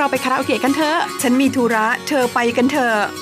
[0.00, 2.96] เราไปคาราโอเกะกันเถอะ ฉันมีธุระ เธอไปกันเถอะ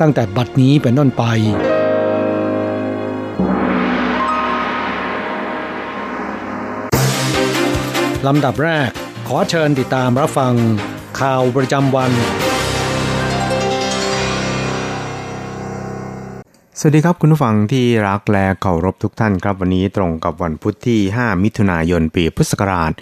[0.00, 1.24] ตั้งแต่บัดนี้เป็นต้นไป
[8.26, 8.90] ลำดับแรก
[9.28, 10.54] ขอเชิญติดตามรับฟัง
[11.20, 12.10] ข่าวประจำวัน
[16.78, 22.92] สวัสดีครับคุณผู้ฟังที่รักและเคารพทุกท่านครับวันนี้ตรงกับวันพุธที่ 5 มิถุนายน ปีพุทธศักราช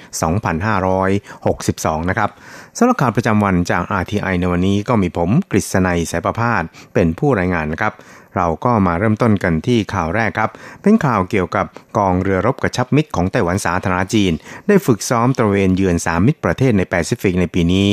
[1.18, 2.30] 2562 นะครับ
[2.78, 6.62] สำหรับข่าวประจำวันจาก RTI ในวันนี้ก็มีผมกฤษณัยสายประพาส
[6.94, 7.92] เป็นผู้รายงานนะครับ
[8.36, 10.50] เราก็มาเริ่มต้นกันที่ข่าวแรกครับ
[10.82, 11.66] เป็นข่าวเกี่ยวกับ
[11.98, 14.32] กองเรือรบกระชับมิตรของไต้หวันสาธารณรัฐจีน
[14.68, 17.92] ได้ฝึกซ้อมตระเวนเยือนสามมิตรประเทศในแปซิฟิกในปีนี้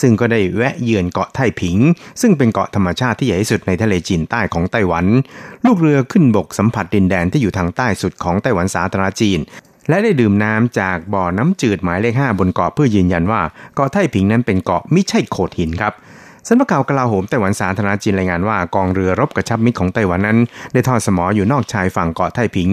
[0.00, 1.78] ซึ่งก็ได้แวะเยือนเกาะไท่ผิง
[2.20, 5.06] ซึ่งเป็นเกาะธรรมชาติที่ใหญ่ที่สุดในทะเลจีนใต้ของไต้หวัน
[5.66, 9.40] ลูกเรือขึ้นบกสัมผัสดินแดนที่อยู่ทางใต้สุดของไต้หวันสาธารณรัฐจีน
[9.88, 13.40] และได้ดื่มน้ำจากบ่อน้ำจืดหมายเลข 5 บนเกาะเพื่อยืนยันว่า
[13.74, 15.92] เกาะไทผิงนั้นเป็นเกาะไม่ใช่โขดหินครับ
[16.48, 20.38] สำนักข่าวกลาโหมไต้หวันสาธารณจีนรายงานว่ากองเรือรบกระชับมิตรของไต้หวันนั้น
[20.72, 22.70] ได้ทอดสมออยู่นอกชายฝั่งเกาะไทผิง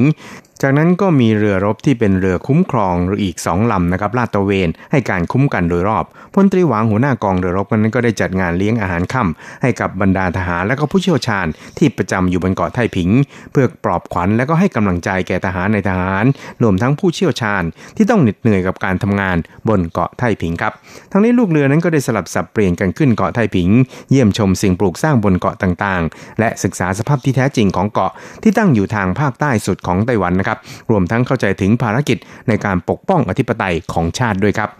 [0.61, 11.45] จากนั้นก็มีเรือรบที่เป็นเรือคุ้มครองอีกสองลำนะครับลาดตระเวนให้การคุ้มกันโดยรอบพลตรีหวังหัวหน้ากองเรือรบนั้นก็ได้จัดงานเลี้ยงอาหารค่ำให้กับบรรดาทหารและก็ผู้เชี่ยวชาญ
[11.77, 13.09] ที่ประจำอยู่บนเกาะไทผิง
[13.51, 16.25] เพื่อปลอบขวัญและก็ให้กำลังใจแก่ทหารในทหาร
[16.63, 17.63] รวมทั้งผู้เชี่ยวชาญ
[17.95, 19.37] ที่ต้องเหน็ดเหนื่อยกับการทำงาน
[19.69, 20.73] บนเกาะไทผิงครับ
[21.11, 23.69] ทั้งนี้ลูกเรือนั้นก็ได้สลับสับเปลี่ยนกันขึ้นเกาะไทผิง
[24.11, 28.11] เยี่ยมชมสิ่งปลูกสร้างบนเกาะต่างๆ และศึกษาสภาพที่แท้จริงของเกาะ
[28.43, 32.17] ที่ตั้งอยู่ทางภาคใต้สุดของไต้หวันนะครับ รวมทั้งเข้าใจถึงภารกิจ
[32.47, 34.71] ในการปกป้องอธิปไตยของชาติด้วยครับ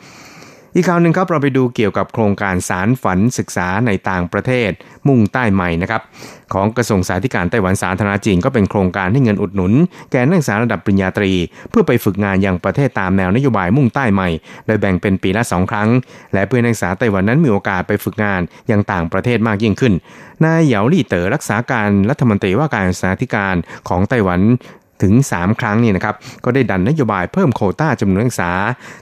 [0.76, 4.72] อีกข่าวหนึ่งครับเราไปดูเกี่ยวกับโครงการสารฝันศึกษาในต่างประเทศ
[5.08, 6.02] มุ่งใต้ใหม่นะครับ
[6.54, 9.74] ของกระทรวงสาธารณไต้หวันสาธารณจีนก็เป็นโครงการให้เงินอุดหนุน
[10.12, 11.32] แก่นักศึกษาระดับปริญญาตรี
[11.70, 14.30] เพื่อไปฝึกงานยังประเทศตามแนวนโยบายมุ่งใต้ใหม่
[14.66, 15.90] โดยแบ่งเป็นปีละสองครั้ง
[16.34, 18.42] และเพื่อนักศึกษาไต้หวันนั้นมีโอกาสไปฝึกงาน
[18.72, 19.94] ยังต่างประเทศมากยิ่งขึ้น
[20.44, 23.56] นายเหยาลี่เต๋อรักษาการรัฐมนตรีว่าการศึกษาธิการ
[23.90, 24.42] ของไต้หวัน
[25.02, 28.52] ถึง 3 ครั้งนี่นะครับก็ได้ดันนโยบายเพิ่มโคต้าจำนวนนักศึกษา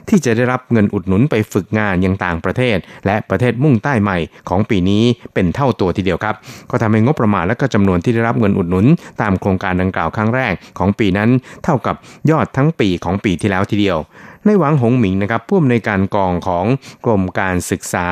[0.08, 5.04] ที่จะได้รับเงินอุดหนุนไปฝึกงานยังต่างประเทศ และประเทศมุ่งใต้ใหม่ของปีนี้
[5.34, 6.34] เป็นเท่าตัวทีเดียวครับ
[6.70, 8.86] ก็ทำให้งบประมาณและก็จำนวนที่ได้รับเงินอุดหนุน
[9.20, 11.30] ตามโครงการดังกล่าวครั้งแรกของปีนั้น
[11.64, 11.96] เท่ากับ
[12.30, 13.98] ยอดทั้งปีของปีที่แล้วทีเดียว
[14.46, 16.66] ในหวังหงหมิงนะครับผู้อำนวยการกองของ
[17.04, 18.06] กรมการศึกษา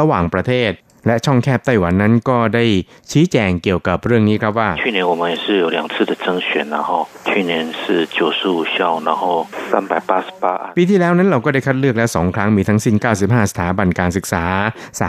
[0.00, 0.72] ระหว่างประเทศ
[1.07, 2.65] และช่องแคบไต้หวันนั้นก็ได้
[3.11, 6.89] ชี้แจงเกี่ยวกับเรื่องนี้ครับว่า去年我们也是有两次的征选然后
[7.29, 7.51] 去年
[7.81, 7.83] 是
[8.17, 8.77] 九十五校
[9.07, 9.23] 然后
[9.71, 10.45] 三百八十八
[10.77, 14.43] ปีที่แล้วนั้นเราก็ได้คัดเลือกแล้วสองครั้งมีทั้งสิ้น 95 สถาบันการศึกษา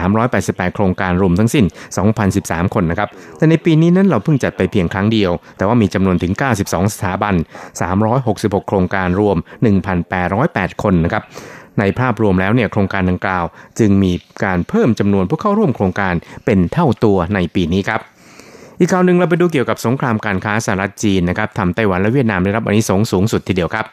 [0.05, 1.65] 388 โครงการรวมทั้งสิ้น
[2.19, 6.33] 2,013 คนนะครับ แต่ในปีนี้นั้นเราเพิ่งจัดไปเพียงครั้งเดียว แต่ว่ามีจำนวนถึง
[6.63, 7.35] 92 สถาบัน
[8.01, 9.37] 366 โครงการรวม
[10.09, 11.23] 1,808 คนนะครับ
[11.78, 13.44] ในภาพรวมแล้วเนี่ยโครงการดังกล่าว
[13.78, 14.12] จึงมี
[14.44, 16.14] การเพิ่มจำนวนผู้เข้าร่วมโครงการ
[16.44, 18.00] เป็นเท่าตัวในปีนี้ครับ
[18.82, 23.84] อีกข่าวหนึ่งเราไปดูเกี่ยวกับสงครามการค้าสหรัฐจีนนะครับทำไต้หวันและเวียดนามได้รับอันนี้สงสูงสุดทีเดียวครับ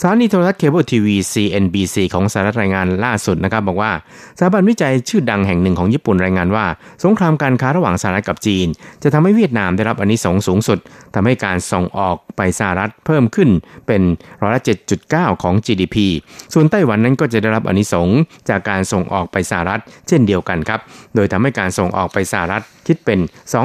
[0.00, 3.92] สถานีโทรทัศน์เคเบิลทีวี CNBC ของสหรัฐรายงานล่าสุดนะครับบอกว่า
[4.38, 6.66] สถาบันวิจัยชื่อดังแห่งหนึ่งของญี่ปุ่นรายงานว่า
[7.04, 8.66] สงครามการค้าระหว่างสหรัฐกับจีน
[9.02, 10.78] จะทำให้เวียดนามได้รับอานิสงส์สูงสุด
[11.14, 13.50] ทำให้การส่งออกไปสหรัฐเพิ่มขึ้น
[13.86, 14.02] เป็น
[14.42, 14.62] ร้อยละ
[15.02, 15.96] 7.9 ของ GDP
[16.54, 18.08] ส่วนไต้หวันนั้นก็จะได้รับอานิสงส์
[18.48, 20.80] จากการส่งออกไปสหรัฐเช่นเดียวกันครับ
[21.14, 23.20] โดยทำให้การส่งออกไปสหรัฐคิดเป็น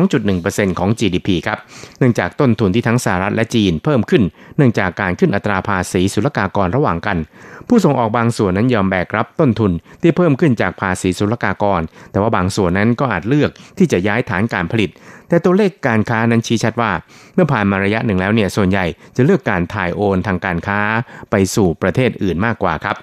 [0.10, 1.58] 2.1%ของ GDP ครับ
[2.00, 4.24] เนื่องจากต้นทุนที่ทั้งสหรัฐและจีนเพิ่มขึ้น
[4.58, 7.18] เนื่องจากการขึ้นอัตราภาษีศุลกากรระหว่างกัน
[7.68, 9.72] ผู้ส่งออกบางส่วนนั้นยอมแบกรับต้นทุน
[10.02, 11.82] ที่เพิ่มขึ้นจากภาษีศุลกากร
[12.12, 14.90] แต่ว่าบางส่วนนั้นก็อาจเลือกที่จะย้ายฐานการผลิต
[15.30, 16.92] แต่ตัวเลขการค้านั้นชี้ชัดว่า
[17.36, 18.86] เมื่อผ่านมาระยะหนึ่งแล้วเนี่ยส่วนใหญ่
[19.16, 20.80] จะเลือกการถ่ายโอนทางการค้า
[21.32, 22.96] ไปสู่ประเทศอื่นมากกว่าครับ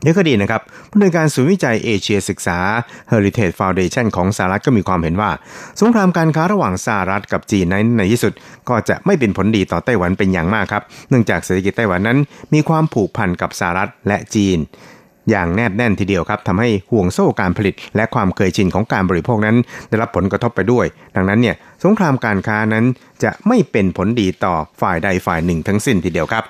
[0.00, 2.58] เดี๋ยวก็ดีนะครับผู้ในการศูนย์วิจัยเอเชียศึกษา
[3.10, 5.30] Heritage Foundation ของสหรัฐก็มีความเห็นว่า
[5.80, 8.32] สงครามการค้าระหว่างสหรัฐกับจีนนั้นในที่สุด
[8.68, 12.18] ก็จะไม่เป็นผลดีต่อไต้หวันเป็นอย่างมากครับ เนื่องจากเศรษฐกิจไต้หวันนั้น
[12.54, 14.58] มีความผูกพันกับสหรัฐและจีน
[15.30, 19.56] อย่างแนบแน่นทีเดียวครับทำให้ห่วงโซ่การผลิต และความเคยชินของการบริโภคนั้น
[19.88, 20.86] ได้รับผลกระทบไปด้วย
[21.16, 22.84] ดังนั้นเนี่ยสงครามการค้านั้น
[23.24, 26.44] จะไม่เป็นผลดีต่อฝ่ายใดฝ่ายหนึ่งทั้งสิ้นทีเดียวครับ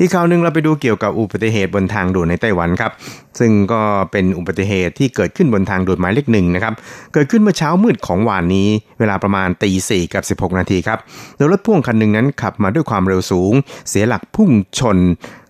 [0.00, 2.92] อีกข่าวหนึ่งเราไปดูเกี่ยวกับอุบัติเหตุบนทางด่วนในไต้หวันครับ
[3.38, 6.74] ซึ่งก็เป็นอุบัติเหตุที่เกิดขึ้นบนทางด่วนหมายเลขหนึ่งนะครับ
[7.12, 10.98] เกิดขึ้นเมื่อเช้ามืดของวานนี้ เวลาประมาณตีสี่กับ 16 นาทีครับ
[11.36, 13.52] โดยรถพ่วงคันหนึ่งนั้นขับมาด้วยความเร็วสูง
[13.88, 14.98] เสียหลักพุ่งชน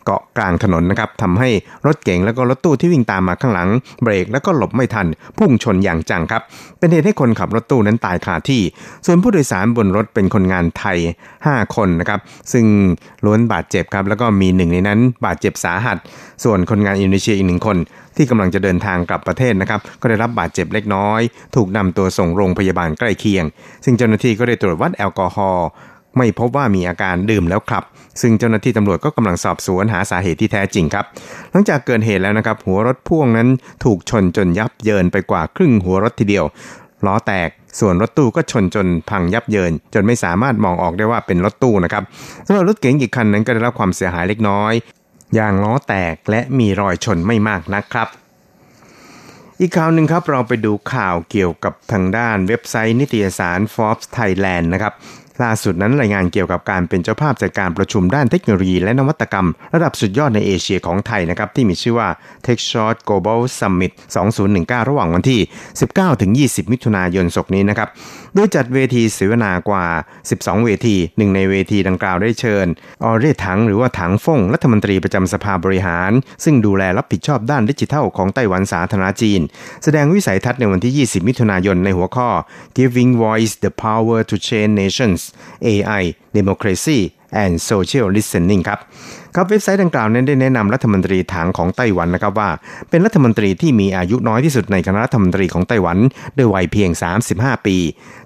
[0.05, 1.51] เกาะกลางถนนนะครับทำให้
[1.87, 3.69] รถเก๋งแล้วก็รถตู้ที่วิ่งตามมาข้างหลัง
[4.03, 5.07] เบรกแล้วก็หลบไม่ทัน
[5.39, 6.43] พุ่งชนอย่างจังครับ
[6.79, 8.63] เป็นเหตุให้คนขับรถตู้นั้นตายคาที่
[9.07, 10.99] ส่วนผู้โดยสารบนรถเป็นคนงานไทย
[11.39, 12.21] 5 คนนะครับ
[12.53, 12.65] ซึ่ง
[13.25, 15.97] ล้วนบาดเจ็บครับ แล้วก็มีหนึ่งในนั้นบาดเจ็บสาหัส
[16.45, 17.77] ส่วนคนงานอินโดนีเซียอีกหนึ่งคน
[18.17, 21.21] ที่กำลังจะเดินทางกลับประเทศนะครับ ก็ได้รับบาดเจ็บเล็กน้อย
[21.57, 23.45] ถูกนำตัวส่งโรงพยาบาลใกล้เคียง
[23.85, 25.69] ซึ่งเจ้าหน้าที่ก็ได้ตรวจวัดแอลกอฮอล์
[26.19, 27.85] ไม่พบว่ามีอาการดื่มแล้วขับ
[28.21, 31.05] ซึ่งเจ้าหน้าที่ตำรวจก็กำลังสอบสวนหาสาเหตุที่แท้จริงครับ
[31.51, 33.49] หลังจากเกิดเหตุแล้วนะครับ หัวรถพ่วงนั้น
[33.85, 36.45] ถูกชนจนยับเยินไปกว่าครึ่งหัวรถทีเดียว
[37.07, 42.05] ล้อแตกส่วนรถตู้ก็ชนจนพังยับเยิน จนไม่สามารถมองออกได้ว่าเป็นรถตู้นะครับ
[42.47, 44.73] สำหรับรถเก๋งอีกคันนั้นก็ได้รับความเสียหายเล็กน้อย
[45.39, 48.09] ยางล้อแตกและมีรอยชนไม่มากนะครับ
[49.61, 54.93] อีกข่าวหนึ่งครับเราไปดูข่าวเกี่ยวกับทางด้านเว็บไซต์นิตยสาร Forbes Thailand นะครับ
[55.43, 62.09] ล่าสุดนั้นรายงานเกี่ยวกับการเป็นเจ้าภาพจัดการประชุมด้านเทคโนโลยีและนวัตกรรม ระดับสุดยอดในเอเชียของไทยนะครับที่มีชื่อว่า
[62.47, 63.93] TechShot Global Summit
[64.41, 65.41] 2019 ระหว่างวันที่
[66.57, 67.89] 19-20 มิถุนายนศกนี้นะครับ
[68.35, 69.85] โดยจัดเวทีเสวนากว่า
[70.27, 72.67] 12 เวที หนึ่งในเวทีดังกล่าวได้เชิญ
[73.05, 76.11] ออเรถังหรือว่าถังฟงรัฐมนตรีประจำสภาบริหาร
[76.45, 79.41] ซึ่งดูแลรับผิดชอบด้านดิจิทัลของไต้หวันสาธารณจีน
[79.85, 82.29] แสดงวิสัยทัศน์ในวันที่ 20 มิถุนายนในหัวข้อ
[82.77, 85.24] Giving Voice the Power to Change Nations
[85.67, 86.03] AI
[86.37, 87.01] Democracy
[87.43, 88.81] and Social Listening ครับ
[89.35, 92.51] ครับเว็บไซต์ดังกล่าวนั้นได้แนะนำรัฐมนตรีถังของไต้หวันนะครับว่า
[92.91, 95.99] เป็นรัฐมนตรีที่มีอายุน้อยที่สุดในคณะรัฐมนตรีของไต้หวัน
[96.37, 96.91] ด้วยวัยเพียง
[97.29, 97.77] 35 ปี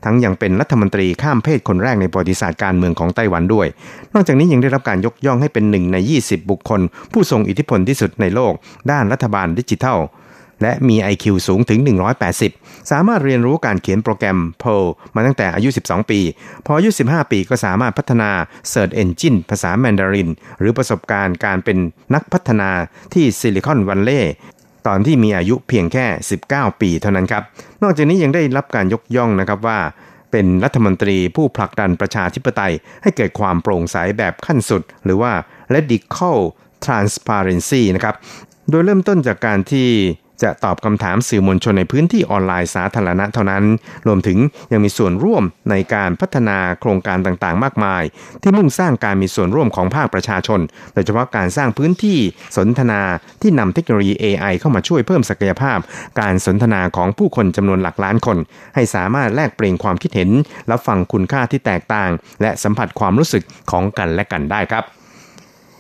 [0.05, 3.67] ทั้งยังเป็นรัฐมนตรีข้ามเพศคนแรกในประวัติศาสตร์การเมืองของไต้หวันด้วย
[4.15, 6.81] นอกจากนี้ยังได้รับการยกย่องให้เป็นหนึ่งใน 20 บุคคล
[7.13, 8.53] ผู้ทรงอิทธิพลที่สุดในโลก
[8.91, 9.99] ด้านรัฐบาลดิจิทัล
[10.63, 11.81] และมี IQ สูงถึง
[12.35, 16.21] 180 สามารถเรียนรู้การเขียนโปรแกรม Perl มาตั้งแต่อายุ 12 ปี
[16.67, 18.31] พออายุ 15 ปีก็สามารถพัฒนา
[18.73, 21.79] Search Engine ภาษาแมนดาริน หรือประสบการณ์การเป็น
[22.15, 22.71] นักพัฒนา
[23.15, 24.33] ที่ซิลิคอนวัลเลย์
[24.87, 26.07] ตอนที่มีอายุเพียงแค่
[26.45, 27.43] 19 ปีเท่านั้นครับ
[27.83, 29.79] นอกจากนี้ยังได้รับการยกย่องนะครับว่า
[30.33, 32.73] เป็นรัฐมนตรีผู้ผลักดันประชาธิปไตย
[33.03, 35.33] ให้เกิดความโปร่งใสแบบขั้นสุด หรือว่า
[35.75, 36.39] radical
[36.85, 38.15] transparency นะครับ
[38.71, 39.89] โดยเริ่มต้นจากการที่
[40.43, 43.65] จะตอบคำถามสื่อมวลชนในพื้นที่ออนไลน์สาธารณะเท่านั้น
[44.07, 44.39] รวมถึง
[44.73, 48.03] ยังมีส่วนร่วมในการพัฒนาโครงการต่างๆ มากมาย
[48.43, 50.61] ที่มุ่งสร้างการมีส่วนร่วมของภาคประชาชน
[50.95, 52.19] โดยเฉพาะการสร้างพื้นที่
[52.57, 53.01] สนทนา
[53.43, 55.79] ที่นำเทคโนโลยี AI เข้ามาช่วยเพิ่มศักยภาพ
[56.21, 58.39] การสนทนาของผู้คนจำนวนหลักล้านคน
[58.75, 60.31] ให้สามารถแลกเปลี่ยนความคิดเห็น
[60.71, 62.11] รับฟังคุณค่าที่แตกต่าง
[62.43, 64.85] และสัมผัสความรู้สึกของกันและกันได้ครับ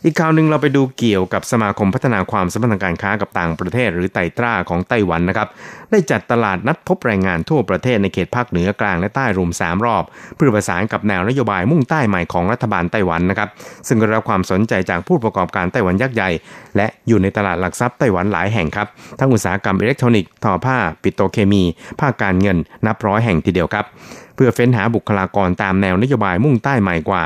[0.04, 5.48] อีกข่าวหนึ่งเราไปดูเกี่ยวกับสมาคมพัฒนาความสัมพันธ์ทางการค้ากับต่างประเทศ หรือไตรตราของไต้หวันนะครับ
[5.90, 10.04] ได้จัดตลาดนัดพบแรงงานทั่วประเทศในเขตภาคเหนือกลางและใต้รวม 3 รอบ
[10.36, 13.48] เพื่อประสานกับแนวนโยบายมุ่งใต้ใหม่ของรัฐบาลไต้หวันนะครับ
[13.88, 16.30] ซึ่งได้รับความสนใจจากผู้ประกอบการไต้หวันยักษ์ใหญ่
[16.76, 18.88] และอยู่ในตลาดหลักทรัพย์ไต้หวันหลายแห่งครับ
[19.18, 21.62] ทั้งอุตสาหกรรมอิเล็กทรอนิกส์ทอผ้า ปิโตรเคมี
[22.00, 23.86] ภาคการเงิน นับร้อยแห่งทีเดียวครับ
[24.34, 27.22] เพื่อเฟ้นหาบุคลากรตามแนวนโยบายมุ่งใต้ใหม่กว่า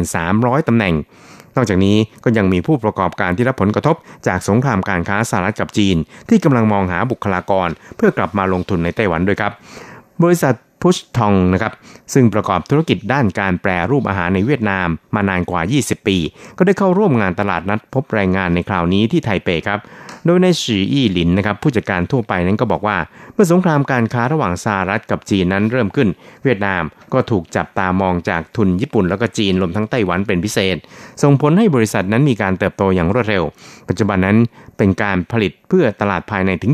[0.00, 0.94] 1,300ตำแหน่ง
[1.56, 3.96] นอกจากนี้ก็ยังมีผู้ประกอบการที่รับผลกระทบ
[4.26, 5.96] จากสงครามการค้าสหรัฐกับจีน
[6.28, 9.52] ที่กำลังมองหาบุคลากร เพื่อกลับมาลงทุนในไต้หวันด้วยครับ
[10.22, 11.72] บริษัทพุชทองนะครับ
[12.14, 16.18] ซึ่งประกอบธุรกิจด้านการแปรรูปอาหารในเวียดนามมานานกว่า 20 ปี
[16.58, 19.80] ก็ได้เข้าร่วมงานตลาดนัดพบแรงงานในคราวนี้ที่ไทเปครับ
[20.26, 22.96] โดยในฉีอี้หลินนะครับผู้จัดการทั่วไปนั้นก็บอกว่า
[23.34, 26.08] เมื่อสงครามการค้าระหว่างสหรัฐกับจีนนั้นเริ่มขึ้น
[26.44, 30.76] เวียดนามก็ถูกจับตามองจากทุนญี่ปุ่นแล้วก็จีนรวมทั้งไต้หวันเป็นพิเศษ
[31.22, 33.44] ส่งผลให้บริษัทนั้นมีการเติบโตอย่างรวดเร็ว
[33.88, 34.36] ปัจจุบันนั้น
[34.78, 36.72] เป็นการผลิตเพื่อตลาดภายในถึง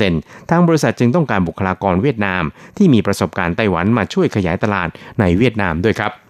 [0.00, 2.42] 70%ทางบริษัทจึงต้องการบุคลากรเวียดนาม
[2.76, 4.88] ที่มีประสบการณ์ไต้หวันมาช่วยขยายตลาด
[5.20, 6.23] ในเวียดนามด้วยครับ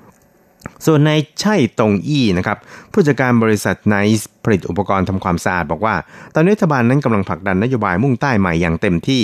[0.86, 2.58] ส่วนในใช่ตงอี้นะครับ
[2.92, 5.94] ผู้จัดการบริษัทไนซ์ผลิตอุปกรณ์ทำความสะอาดบอกว่า
[6.34, 9.22] ตอนนี้รัฐบาลนั้นกำลังผลักดันนโยบายมุ่งใต้ใหม่อย่างเต็มที่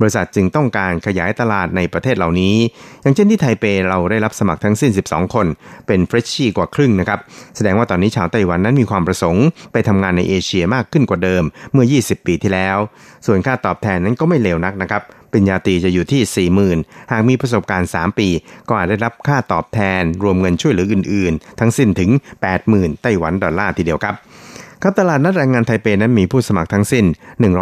[0.00, 2.56] บริษัทจึงต้องการขยายตลาดในประเทศเหล่านี้
[3.02, 5.46] อย่างเช่นที่ไทเปเราได้รับสมัครทั้งสิ้น 12 คน
[5.86, 7.20] เป็นเฟรชชี่กว่าครึ่งนะครับ
[7.56, 12.78] แสดงว่าตอนนี้ชาวไต้หวันนั้นมีความประสงค์ไปทำงานในเอเชียมากขึ้นกว่าเดิมเมื่อ 20 ปีที่แล้ว
[13.26, 15.02] ส่วนค่าตอบแทนนั้นก็ไม่เลวนักนะครับ
[15.34, 16.48] ปริญญาตรีจะอยู่ที่
[16.80, 18.28] 40,000 หากมีประสบการณ์ 3 ปี
[18.68, 22.10] ก็อาจได้รับค่าตอบแทน รวมเงินช่วยเหลืออื่นๆ ทั้งสิ้นถึง
[22.56, 24.16] 80,000 ไต้หวันดอลลาร์ทีเดียวครับ
[24.82, 27.04] ครับตลาดนัดแรงงานไทเปนั้นมีผู้สมัครทั้งสิ้น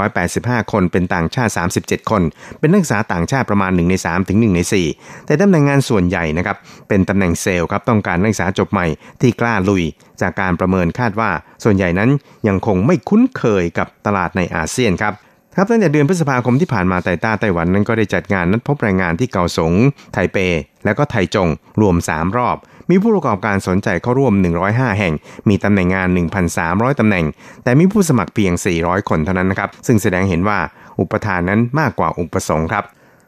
[0.08, 2.22] 185 คนเป็นต่างชาติ 37 คน
[2.58, 4.60] เป็นนักศึกษาต่างชาติประมาณ 1 ใน 3 ถึง 1 ใน
[4.94, 6.56] 4 แต่ตำแหน่งงานส่วนใหญ่นะครับ
[6.88, 8.86] เป็นตำแหน่งเซลล์ครับต้องการนักศึกษาจบใหม่
[9.20, 9.82] ที่กล้าลุย
[10.20, 11.30] จากการประเมินคาดว่า
[11.64, 12.10] ส่วนใหญ่นั้น
[12.48, 15.14] ยังคงไม่คุ้นเคยกับตลาดในอาเซียนครับ
[15.56, 19.72] ครับตั้งแต่เดือนพฤษภาคมที่ผ่านมาไต้ต้าไต้หวันนั้นก็ได้จัดงานนัดพบแรงงานที่เกาสง
[20.12, 20.36] ไทเป
[20.84, 21.48] และก็ไทจง
[21.80, 22.56] รวม 3 รอบ
[22.90, 24.34] มีผู้ประกอบการสนใจเข้าร่วม
[24.66, 25.14] 105 แห่ง
[25.48, 26.08] มีตำแหน่งงาน
[26.54, 27.24] 1,300 ตำแหน่ง
[27.64, 30.58] แต่มีผู้สมัครเพียง 400 คนเท่านั้นนะครับ ซึ่งแสดงเห็นว่า
[31.00, 32.84] อุปทานนั้นมากกว่าอุปสงค์ครับ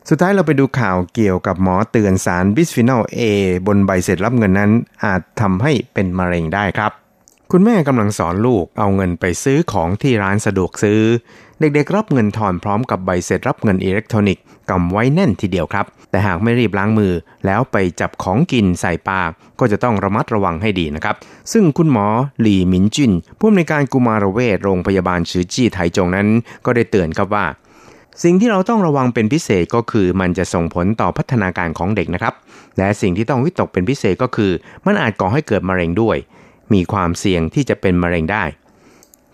[0.08, 3.20] สุดท้ายเราไปดูข่าวเกี่ยวกับหมอเตือนสารบิสฟีนอล A
[3.66, 4.70] บนใบเสร็จรับเงินนั้น
[5.04, 6.92] อาจทำให้เป็นมะเร็งได้ครับ
[7.52, 11.00] คุณแม่กำลังสอนลูกเอาเงินไปซื้อของที่ร้านสะดวกซื้อ
[11.60, 17.12] เด็กๆรับเงินทอนพร้อมกับใบเสร็จรับเงินอิเล็กทรอนิกส์กำไว้แน่นทีเดียวครับ แต่หากไม่รีบล้างมือ
[17.46, 19.30] แล้วไปจับของกินใส่ปาก
[19.60, 21.16] ก็จะต้องระมัดระวังให้ดีนะครับ
[21.52, 22.06] ซึ่งคุณหมอ
[22.40, 26.28] หลี่หมินจินผู้อำนวยการกุมารเวชโรงพยาบาลฉือจี้ไถจงนั้น
[26.64, 27.46] ก็ได้เตือนครับว่า
[28.22, 32.34] สิ่งที่เราต้องระวังเป็นพิเศษก็คือ มันจะส่งผลต่อพัฒนาการของเด็กนะครับ
[32.78, 34.52] และสิ่งที่ต้องวิตกเป็นพิเศษก็คือ
[34.86, 36.16] มันอาจก่อให้เกิดมะเร็งด้วย
[36.72, 38.44] มีความเสี่ยงที่จะเป็นมะเร็งได้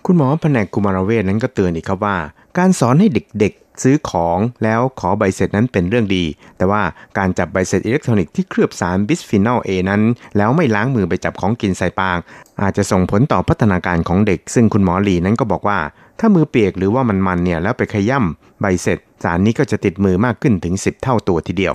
[0.06, 2.16] คุณหมอแผนกกุมารเวชนั้นก็เตือนอีกครับว่า
[2.58, 6.24] การสอนให้เด็กๆ ซื้อของแล้วขอใบเสร็จนั้นเป็นเรื่องดี
[6.56, 6.82] แต่ว่า
[7.18, 10.02] การจับใบเสร็จอิเล็กทรอนิกส์ที่เคลือบสารบิสฟีนอลเอนั้น
[10.36, 12.18] แล้วไม่ล้างมือไปจับของกินใส่ปาก
[12.62, 15.78] อาจจะส่งผลต่อพัฒนาการของเด็ก ซึ่งคุณหมอหลีนั้นก็บอกว่า
[16.18, 21.74] ถ้ามือเปียกหรือว่ามันมันเนี่ยแล้วไปขยำใบเสร็จสารนี้ก็จะติดมือมากขึ้นถึง 10 เท่าตัวทีเดียว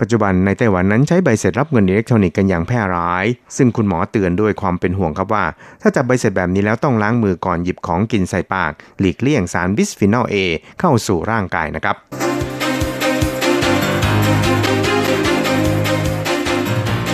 [0.00, 3.24] ปัจจุบันในไต้หวันนั้นใช้ใบเสร็จรับเงินอิเล็กทรอนิกส์กันอย่างแพร่หลาย
[3.56, 5.44] ซึ่งคุณหมอเตือนด้วยความเป็นห่วงครับว่า
[5.82, 10.34] ถ้าจับใบเสร็จแบบนี้แล้วต้องล้างมือก่อนหยิบของกินใส่ปาก หลีกเลี่ยงสารบิสฟีนอลเอ
[10.80, 11.96] เข้าสู่ร่างกายนะครับ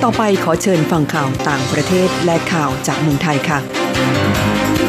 [0.02, 4.83] ต่อไปขอเชิญฟังข่าวต่างประเทศและข่าวจากเมืองไทยค่ะ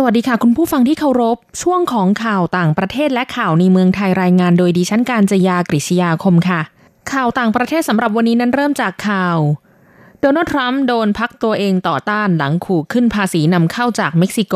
[0.00, 6.60] สวัสดีค่ะ คุณผู้ฟังที่เคารพ ช่วงของข่าวต่างประเทศและข่าวในเมืองไทยรายงานโดยดิฉันการจยากริชยาคมค่ะ
[7.12, 9.38] ข่าวต่างประเทศสำหรับวันนี้นั้นเริ่มจากข่าว
[10.20, 14.54] โดนัลด์ทรัมป์โดนพักตัวเองต่อต้านหลังขู่ขึ้นภาษีนำเข้าจากเม็กซิโก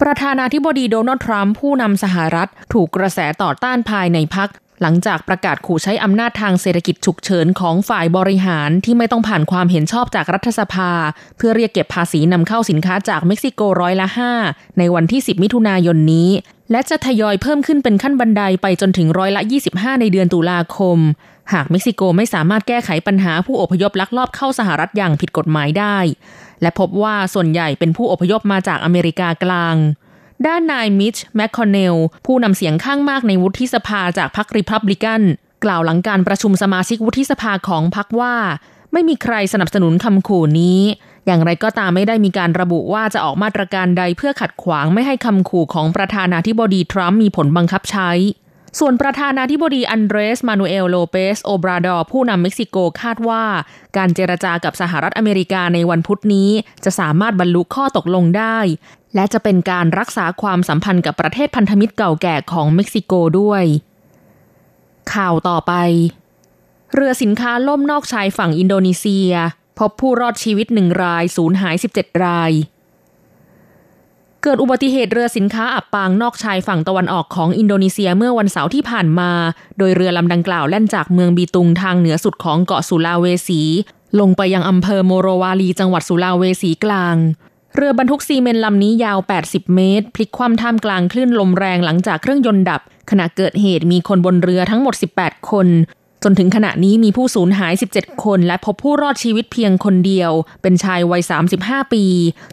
[0.00, 4.48] ประธานาธิบดีโดนัลด์ทรัมป์ผู้นำสหรัฐ ถูกกระแสต่อต้านภายในพัก
[4.82, 10.90] หลังจากประกาศขู่ใช้อำนาจทางเศรษฐกิจฉุกเฉินของฝ่ายบริหารที่ไม่ต้องผ่านความเห็นชอบจากรัฐสภา
[11.36, 14.06] เพื่อเรียกเก็บภาษีนำเข้าสินค้าจากเม็กซิโกร้อยละ
[14.42, 16.30] 5 ในวันที่ 10 มิถุนายนนี้
[16.70, 20.98] และจะทยอยเพิ่มขึ้นเป็นขั้นบันไดไปจนถึงร้อยละ 25 ในเดือนตุลาคม
[21.52, 25.98] หากเม็กซิโกไม่สามารถแก้ไขปัญหาผู้อพยพลักลอบเข้าสหรัฐอย่างผิดกฎหมายได้
[26.62, 29.76] และพบว่าส่วนใหญ่เป็นผู้อพยพมาจากอเมริกากลาง
[30.46, 35.22] ด้านนายมิชแมคคอนเนล ผู้นำเสียงข้างมากในวุฒิสภาจากพรรคริพับลิกัน
[35.64, 38.34] กล่าวหลังการประชุมสมาชิกวุฒิสภาของพรรคว่า
[38.92, 40.80] ไม่มีใครสนับสนุนคำขู่นี้
[41.26, 48.10] อย่างไรก็ตามไม่ได้มีการระบุว่าจะออกมาตรการใดเพื่อขัดขวางไม่ให้คำขู่ของประธานาธิบดีทรัมป์มีผลบังคับใช้
[48.78, 53.44] ส่วนประธานาธิบดีอันเดรส มานูเอล โลเปส โอบราดอร์ผู้นำเม็กซิโกคาดว่า
[53.96, 56.50] การเจรจากับสหรัฐอเมริกาในวันพุธนี้
[56.84, 58.58] จะสามารถบรรลุข้อตกลงได้
[59.14, 63.64] และจะเป็นการรักษาความสัมพันธ์กับประเทศพันธมิตรเก่าแก่ของเม็กซิโกด้วย
[65.14, 65.72] ข่าวต่อไป
[66.94, 69.30] เรือสินค้าล่มนอกชายฝั่งอินโดนีเซีย
[69.78, 72.52] พบผู้รอดชีวิตหนึ่งรายสูญหาย 17 ราย
[74.42, 79.30] เกิดอุบัติเหตุเรือสินค้าอับปางนอกชายฝั่งตะวันออกของอินโดนีเซียเมื่อวันเสาร์ที่ผ่านมา
[79.78, 83.62] โดยเรือลำดังกล่าวแล่นจากเมืองบีตุงทางเหนือสุดของเกาะสุลาเวสี
[84.20, 87.16] ลงไปยังอำเภอโมโรวาลีจังหวัดสุลาเวสีกลาง
[87.76, 92.80] เรือบรรทุกซีเมนต์ลำนี้ยาว 80 เมตร พลิกคว่ำท่ามกลางคลื่นลมแรงหลังจากเครื่องยนต์ดับ
[93.10, 95.68] ขณะเกิดเหตุมีคนบนเรือทั้งหมด 18 คน
[96.24, 101.22] จนถึงขณะนี้มีผู้สูญหาย 17 คน และพบผู้รอดชีวิตเพียงคนเดียว เป็นชายวัย
[101.56, 102.04] 35 ปี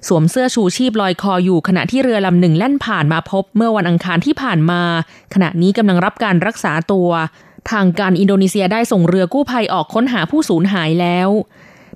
[0.07, 4.81] สวมเสื้อชูชีพลอยคออยู่ขณะที่เรือลำหนึ่งแล่นผ่านมาพบเมื่อวันอังคารที่ผ่านมา
[5.33, 7.09] ขณะนี้กำลังรับการรักษาตัว
[7.71, 11.29] ทางการอินโดนีเซียได้ส่งเรือกู้ภัยออกค้นหาผู้สูญหายแล้ว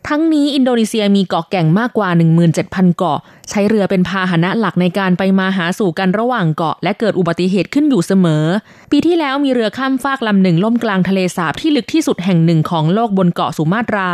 [0.08, 2.10] ทั้งนี้อินโดนีเซียมีเกาะแก่งมากกว่า
[2.54, 8.46] 17,000 เกาะ ใช้เรือเป็นพาหนะหลักในการไปมาหาสู่กันระหว่างเกาะ และเกิดอุบัติเหตุขึ้นอยู่เสมอ
[8.92, 14.10] ปีที่แล้วมีเรือข้ามฟากลำหนึ่งล่มกลางทะเลสาบที่ลึกที่สุดแห่งหนึ่งของโลกบนเกาะสุมาตรา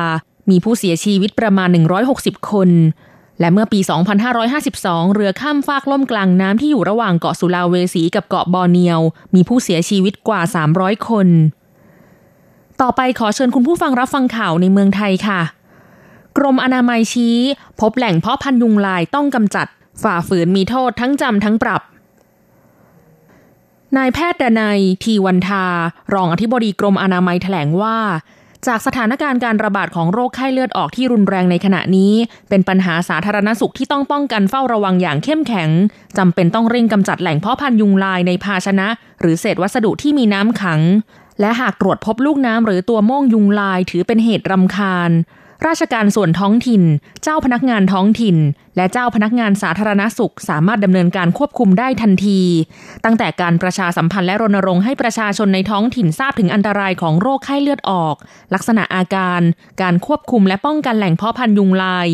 [0.50, 1.70] มีผู้เสียชีวิตประมาณ
[2.10, 2.70] 160 คน
[3.40, 3.80] และเมื่อปี
[4.48, 9.00] 2552 เรือข้ามฟากล่มกลางน้ำที่อยู่ระหว่างเกาะสุลาเวสีกับเกาะบอร์เนียว
[9.36, 10.42] มีผู้เสียชีวิตกว่า
[10.76, 11.28] 300 คน
[12.82, 15.42] ต่อไปขอเชิญคุณผู้ฟังรับฟังข่าวในเมืองไทยค่ะ
[16.38, 17.38] กรมอนามัยชี้
[17.80, 19.68] พบแหล่งเพาะพันธุ์ยุงลายต้องกำจัด
[20.04, 21.82] ฝ่าฝืนมีโทษทั้งจำทั้งปรับ
[23.98, 25.66] นายแพทย์ดนัยทีวันทา
[26.14, 27.98] รองอธิบดีกรมอนามัยแถลงว่า
[28.68, 32.14] จากสถานการณ์การระบาดของโรคไข้เลือดออกที่รุนแรงในขณะนี้
[32.50, 35.70] เป็นปัญหาสาธารณสุขที่ต้องป้องกันเฝ้าระวังอย่างเข้มแข็ง
[36.18, 38.88] จำเป็นต้องเร่งกำจัดแหล่งเพาะพันธุ์ยุงลายในภาชนะ
[39.22, 40.82] หรือเศษวัสดุที่มีน้ำขัง
[41.40, 45.12] และหากตรวจพบลูกน้ำหรือตัวโม่งยุงลายถือเป็นเหตุรำคาญ
[45.66, 46.84] ราชการส่วนท้องถิ่น
[47.24, 48.38] เจ้าพนักงานท้องถิ่น
[48.78, 52.42] และเจ้าพนักงานสาธารณสุข สามารถดำเนินการควบคุมได้ทันที
[53.04, 58.16] ตั้งแต่การประชาสัมพันธ์และรณรงค์ให้ประชาชนในท้องถิ่นทราบถึงอันตรายของโรคไข้เลือดออก
[58.54, 59.42] ลักษณะอาการ
[59.82, 62.08] การควบคุมและป้องกันแหล่งเพาะพันธุ์ยุงลาย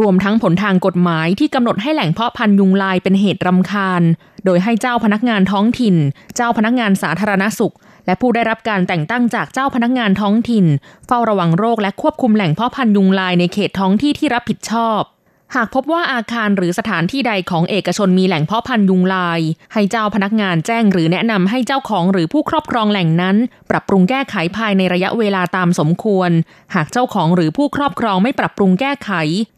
[0.00, 4.02] รวมทั้งผลทางกฎหมายที่กำหนดให้แหล่งเพาะพันธุ์ยุงลายเป็นเหตุรำคาญ
[4.44, 5.96] โดยให้เจ้าพนักงานท้องถิ่น
[6.36, 7.74] เจ้าพนักงานสาธารณสุข
[8.06, 10.66] และผู้ได้รับการแต่งตั้งจากเจ้าพนักงานท้องถิ่น
[11.06, 15.00] เฝ้าระวังโรคและควบคุมแหล่งเพาะพันธุ์ยุงลายในเขตท้องที่ที่รับผิดชอบ
[15.56, 19.40] หากพบว่าอาคารหรือสถานที่ใดของเอกชนมีแหล่งเพาะพันธุ์ยุงลาย
[19.72, 23.36] ให้เจ้าพนักงานแจ้งหรือแนะนำให้เจ้าของหรือผู้ครอบครองแหล่งนั้น
[23.70, 26.30] ปรับปรุงแก้ไขภายในระยะเวลาตามสมควร
[26.74, 29.10] หากเจ้าของหรือผู้ครอบครองไม่ปรับปรุงแก้ไข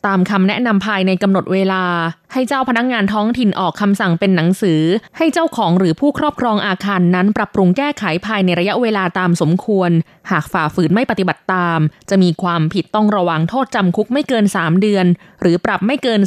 [0.06, 1.84] ตามคำแนะนำภายในกำหนดเวลา
[2.32, 4.82] ให้เจ้าพนักงงานท้องถิ่นออกคำสั่งเป็นหนังสือ
[5.18, 9.90] ให้เจ้าของหรือผู้ครอบครองอาคารนั้น ปรับปรุงแก้ไขภายในระยะเวลาตามสมควร
[10.30, 15.06] หากฝ่าฝืนไม่ปฏิบัติตาม จะมีความผิดต้องระวังโทษจำคุกไม่เกิน 3 เดือน
[15.40, 16.20] หรือปรับไม่เกิน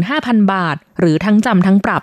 [0.00, 2.02] 25,000 บาท หรือทั้งจำทั้งปรับ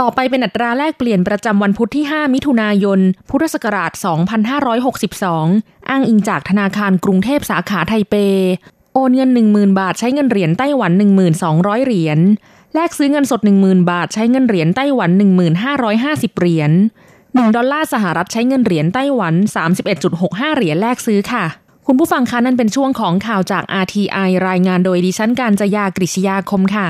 [0.00, 3.92] ต่อไปเป็นอัตราแลกเปลี่ยนประจำวันพุธที่ 5 มิถุนายน พุทธศักราช
[5.10, 8.14] 2562 อ้างอิงจากธนาคารกรุงเทพสาขาไทเป
[8.94, 10.92] โอนเงิน 10,000 บาทใช้เงินเหรียญไต้หวัน
[11.38, 12.18] 1200 เหรียญ
[12.74, 15.10] แลกซื้อเงินสด 10,000 บาทใช้เงินเหรียญไต้หวัน
[15.76, 16.72] 1550 เหรียญ
[17.38, 19.34] 1 ดอลลาร์สหรัฐใช้เงินเหรียญไต้หวัน
[19.96, 21.44] 31.65 เหรียญแลกซื้อค่ะ
[21.86, 26.86] คุณผู้ฟังคะนั่นเป็นช่วงของข่าวจาก RTI รายงานโดยดิฉันการจยากริชยาคมค่ะ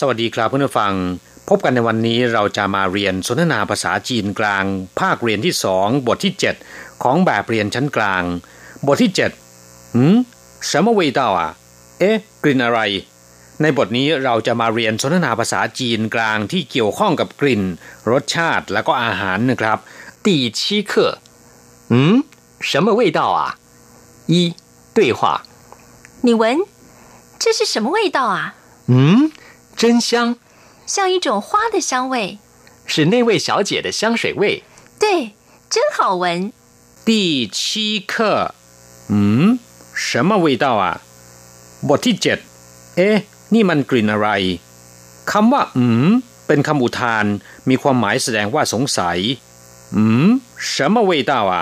[0.00, 0.94] สวัสดีครับเพื่อนผู้ฟัง
[1.48, 4.64] พบกันในวันนี้เราจะมาเรียนสนทนาภาษาจีนกลาง
[5.00, 6.32] ภาคเรียนที่สองบทที่
[6.66, 8.24] 7 ของแบบเรียนชั้นกลาง
[8.85, 9.11] บทที่
[9.53, 10.15] 7หืม
[10.69, 11.49] 什么味道อ่ะ
[11.99, 12.79] เอ๊ะ กลิ่นอะไร
[13.61, 17.63] ในบทนี้เราจะมาเรียนสนทนาภาษาจีนกลางที่เกี่ยวข้องกับกลิ่น
[18.11, 19.77] รสชาติและก็อาหารนะครับ
[20.25, 20.27] 第
[20.57, 20.91] 七课
[21.93, 21.95] 嗯
[22.69, 23.41] 什么味道啊
[24.33, 24.33] 一
[24.95, 25.19] 对话
[26.25, 26.43] 你闻
[27.41, 28.55] 这是什么味道啊
[28.87, 29.31] 嗯
[29.81, 30.37] 真香，
[30.87, 32.39] 像一种花的香味，
[32.87, 34.63] 是那位小姐的香水味。
[34.99, 35.33] 对，
[35.69, 36.51] 真好闻。
[37.05, 38.55] 第七课，
[39.11, 39.59] 嗯，
[39.93, 40.85] 什么味道啊？
[41.87, 42.39] บทที่เจ็ด
[42.97, 43.17] เอ๊ะ
[43.53, 44.29] นี่มันกลิ่นอะไร
[45.31, 46.07] คำว่า อืม
[46.47, 47.25] เป็นคำอุทาน
[47.69, 49.19] มีความหมายแสดงว่าสงสัย
[49.95, 50.27] อืม
[50.71, 51.53] 什么味道啊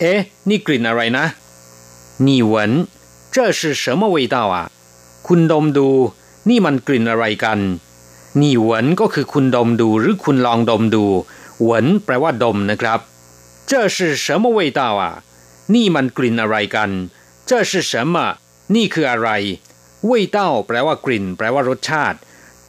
[0.00, 1.26] เอ๊ะ นี่กลิ่นอะไรนะ
[2.26, 2.54] 你闻
[3.34, 4.56] 这是什么味道啊
[5.26, 5.88] คุณดมดู
[6.48, 7.60] นี่มันกลิ่นอะไรกัน
[8.40, 11.04] นี่หวนก็คือคุณดมดูหรือคุณลองดมดู
[11.62, 13.00] หวนแปลว่าดมนะครับ
[13.68, 15.02] 这是什么味道啊
[15.74, 16.90] นี่มันกลิ่นอะไรกัน
[17.48, 18.16] 这是什么
[18.74, 19.28] นี่คืออะไร
[20.08, 22.18] 味道แปลว่ากลิ่น แปลว่ารสชาติ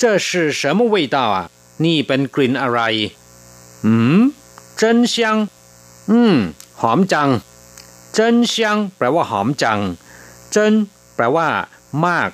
[0.01, 1.37] 这是什么味道啊
[1.85, 2.79] นี่เป็นกลิ่นอะไร
[3.85, 4.21] อืม
[4.79, 4.81] 真
[5.13, 5.15] 香
[6.09, 6.35] อืม
[6.81, 7.29] หอมจัง
[8.17, 8.19] 真
[8.53, 8.55] 香
[8.97, 9.79] แปลว่าหอมจัง
[10.53, 10.55] 真
[11.15, 11.47] แปลว่า
[12.05, 12.29] มาก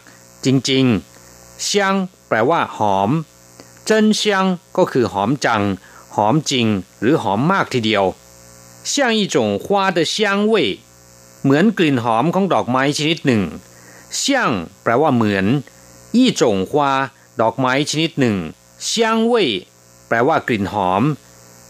[0.46, 0.86] จริง
[1.28, 1.72] ๆ香
[2.28, 3.10] แปลว่าหอม
[3.90, 4.24] 真香
[4.78, 5.62] ก็คือหอมจัง
[6.16, 6.68] หอมจริง
[7.02, 8.04] หรือหอมมากทีเดียว
[8.86, 10.54] 像一种花的香味
[11.44, 13.44] เหมือนกลิ่นหอมของดอกไม้ชนิดหนึ่ง
[14.24, 14.26] 像
[14.84, 15.46] แปลว่าเหมือน
[16.18, 16.74] 一种花
[17.42, 18.38] ดอกไม้ชนิดหนึ่ง
[18.90, 18.92] 香
[19.32, 19.34] 味
[20.08, 21.04] แปลว่ากลิ่นหอม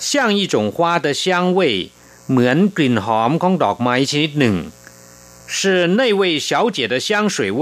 [0.08, 1.24] 像一种花的香
[1.58, 1.60] 味
[2.30, 4.56] เหมือนกลิ่นหอมของดอกไม้ชนิดหนึ่ง
[5.56, 5.58] 是
[6.00, 7.62] 那位小姐的香水味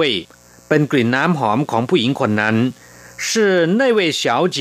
[0.68, 2.56] เป็นกลิ่นน้ำหอมของผู้หญิงคนนั้น
[3.26, 3.30] 是
[3.80, 4.24] 那位小
[4.58, 4.60] 姐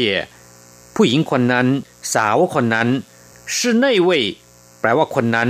[0.94, 1.66] ผู้หญิงคนนั้น
[2.12, 2.88] สาวคนนั้น
[3.55, 4.11] 是那位
[4.83, 5.49] แปลว่าคนนั้น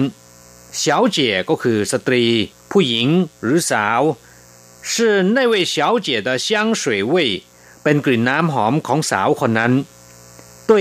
[0.80, 0.82] 小
[1.16, 1.18] 姐
[1.48, 2.24] ก็คือสตรี
[2.70, 3.08] ผู้หญิง
[3.42, 4.00] หรือสาว
[4.90, 4.92] 是
[5.36, 6.48] 那位小姐的香
[6.80, 7.14] 水味
[7.82, 9.72] เป็นกลิ่นน้ำหอมของสาวคนนั้น
[10.68, 10.72] 对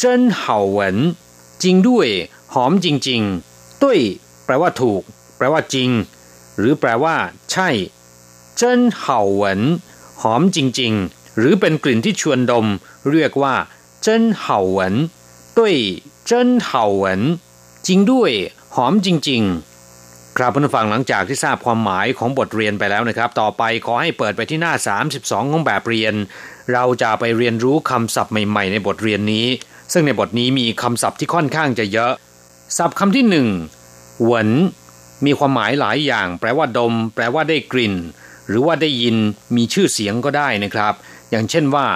[0.00, 0.04] 真
[0.40, 0.42] 好
[0.76, 0.78] 闻
[1.62, 2.08] จริงด้วย
[2.54, 3.98] หอมจริงๆด้วย
[4.44, 5.02] แปลว่าถูก
[5.36, 5.90] แปลว่าจริง
[6.58, 7.16] หรือแปลว่า
[7.50, 7.68] ใช่
[8.60, 8.62] 真
[9.00, 9.02] 好
[9.40, 9.42] 闻
[10.22, 12.66] หอมจริงๆ หรือเป็นกลิ่นที่ชวนดม
[13.10, 13.54] เรียกว่า
[14.04, 14.08] 真
[14.42, 14.44] 好
[14.76, 14.78] 闻
[15.58, 15.60] 对
[16.28, 16.32] 真
[16.66, 16.70] 好
[17.02, 17.45] 闻จ
[17.87, 18.31] จริงด้วย
[18.75, 19.41] หอมจริง
[19.89, 24.73] ๆ ครับเพื่อนฟังหลังจากที่ทราบความหมายของบทเรียนไปแล้วนะครับ ต่อไปขอให้เปิดไปที่หน้า
[25.13, 26.13] 32 ของแบบเรียน
[26.73, 29.47] เราจะไปเรียนรู้คำศัพท์ใหม่ ๆ ในบทเรียนนี้
[29.93, 32.13] ซึ่งในบทนี้มีคำศัพท์ที่ค่อนข้างจะเยอะ
[32.77, 33.47] ศัพท์คำที่หนึ่ง
[34.21, 34.49] หวน
[35.25, 37.95] มีความหมายหลายอย่าง แปลว่าดม แปลว่าได้กลิ่น
[38.47, 39.17] หรือว่าได้ยิน
[39.55, 40.93] มีชื่อเสียงก็ได้นะครับ
[41.31, 41.87] อย่างเช่นว่า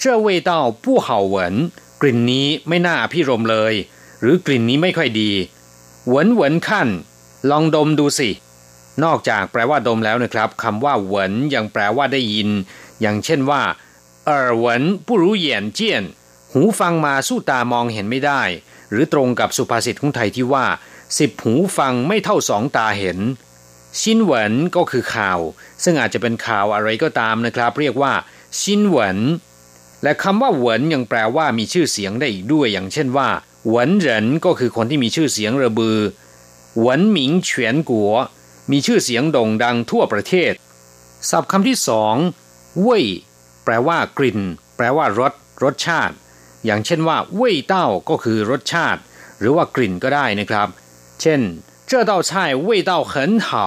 [0.00, 1.54] เจ้าเวต้าผู้เห่าหวน
[2.00, 3.74] กลิ่นนี้ไม่น่าพิรมเลย
[4.22, 5.30] หรือกลิ่นนี้ไม่ค่อยดี
[6.08, 6.88] หวนหวนขั้น
[7.50, 8.30] ลองดมดูสิ
[9.04, 12.48] นอกจากแปลว่าดมแล้วนะครับคำว่าหวนยังแปลว่าได้ยิน
[13.00, 13.62] อย่างเช่นว่า
[14.26, 15.16] เออหวนผู้
[16.52, 18.42] หูฟังมาสู้ตามองเห็นไม่ได้
[18.90, 20.66] หรือตรงกับสุภาษิตของไทยที่ว่า
[21.18, 23.18] สิบหูฟังไม่เท่าสองตาเห็น
[24.00, 25.40] ชินหวนก็คือข่าว
[25.84, 28.12] ซึ่งอาจจะเป็นข่าวอะไรก็ตามนะครับ เรียกว่า
[28.60, 29.18] ชินหวน
[30.02, 33.28] และคำว่าหวนยังแปลว่ามีชื่อเสียงได้อีกด้วยอย่างเช่นว่า
[33.68, 35.98] หวนเหรินก็คือคนที่มีชื่อเสียงระบือ
[36.78, 38.12] หวนหมิงเฉียนกัว
[38.70, 40.52] มีชื่อเสียงโด่งดังทั่วประเทศ
[41.30, 42.16] ศัพท์คำที่สอง
[42.82, 43.06] เว่ย
[43.64, 44.40] แปลว่ากลิ่น
[44.76, 45.32] แปลว่ารส
[45.64, 46.16] รสชาติ
[46.64, 49.00] อย่างเช่นว่าเว่ยเต้าก็คือรสชาติ
[49.38, 50.68] หรือว่ากลิ่นก็ได้นะครับ
[51.20, 51.40] เช่น
[51.86, 53.64] เจ้าเต้าช่เว่ยเต้าเหินเห่า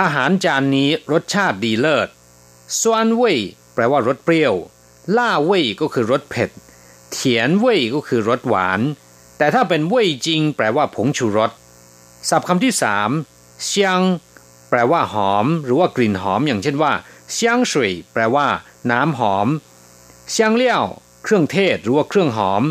[0.00, 2.08] อาหารจานนี้รสชาติดีเลิศ
[2.80, 3.38] ซวนเว่ย
[3.74, 4.54] แปลว่ารสเปรี้ยว
[5.16, 6.50] ล่าเว่ยก็คือรสเผ็ด
[7.12, 8.80] เถียนเว่ยก็คือรสหวาน
[9.38, 11.50] แต่ถ้าเป็นเว่ยจิงแปลว่าผงชูรส
[12.28, 13.10] ศัพท์คำที่สาม
[13.66, 14.00] เซียง
[14.68, 16.92] แปลว่าหอม หรือว่ากลิ่นหอม อย่างเช่นว่า
[17.32, 18.46] เซียงสุยแปลว่า
[18.90, 19.48] น้ำหอม
[20.30, 20.82] เซียงเลี่ยว
[21.22, 22.62] เครื่องเทศหรือว่าเครื่องหอม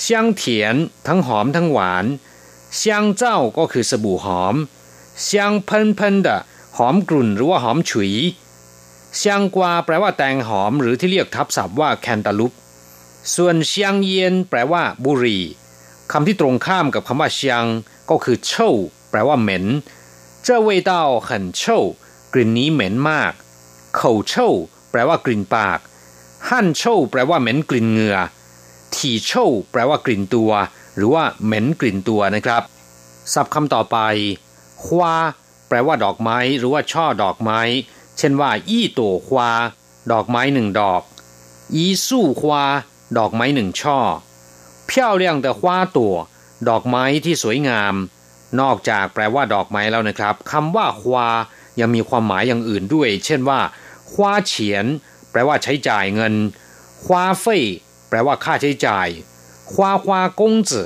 [0.00, 0.74] เซียงเถียน
[1.06, 2.04] ทั้งหอมทั้งหวาน
[2.76, 4.54] เซียงเจ้าก็คือสบู่หอม
[5.22, 6.28] เซียงเพิ่นเพิ่นด
[6.76, 8.12] หอมกลุ่นหรือว่าหอมฉุย
[9.16, 12.52] เซียงกวาแปลว่าแตงหอม หรือที่เรียกทับศัพท์ว่าแคนตาลูป
[13.34, 15.44] ส่วนเซียงเย็นแปลว่าบุหรี่
[16.11, 17.65] คำที่ตรงข้ามกับคำว่าเซียง
[18.09, 18.69] ก็คือเช่า
[19.09, 19.65] แปลว่าเหม็น
[20.45, 20.91] 这味道
[21.27, 21.29] 很
[21.59, 21.61] 臭
[22.33, 23.33] กลิ่นนี้เหม็นมาก
[23.95, 24.49] เข่าเช่า
[24.91, 25.79] แปลว่ากลิ่นปาก
[26.49, 28.17] หั่นเช่าแปลว่าเหม็นกลิ่นเหงื่อ
[28.95, 30.51] ถี่เช่าแปลว่ากลิ่นตัว
[30.95, 32.63] หรือว่าเหม็นกลิ่นตัวนะครับ
[33.33, 33.97] ศัพท์คำต่อไป
[34.83, 35.15] ฮวา
[35.67, 37.59] แปลว่าดอกไม้หรือว่าช่อดอกไม้
[38.17, 39.49] เช่นว่าอี้ตัวฮวา
[40.11, 41.01] ดอกไม้หนึ่งดอก
[41.73, 42.63] อีสู้ฮวา
[43.17, 43.99] ดอกไม้หนึ่งช่อ
[44.89, 45.61] 漂亮的花
[45.97, 45.99] 朵
[46.69, 47.93] ดอกไม้ที่สวยงาม
[48.61, 51.29] นอกจากแปลว่าดอกไม้แล้วนะครับคำว่าฮวา
[51.79, 53.59] ยังมีความหมายอย่างอื่นด้วย เช่นว่า
[54.11, 54.85] ฮวาเฉียน
[55.31, 56.33] แปลว่าใช้จ่ายเงิน
[57.03, 57.59] ฮวาเฟ่
[58.09, 59.07] แปลว่าค่าใช้จ่าย
[59.73, 60.81] ฮวาฮวากงจื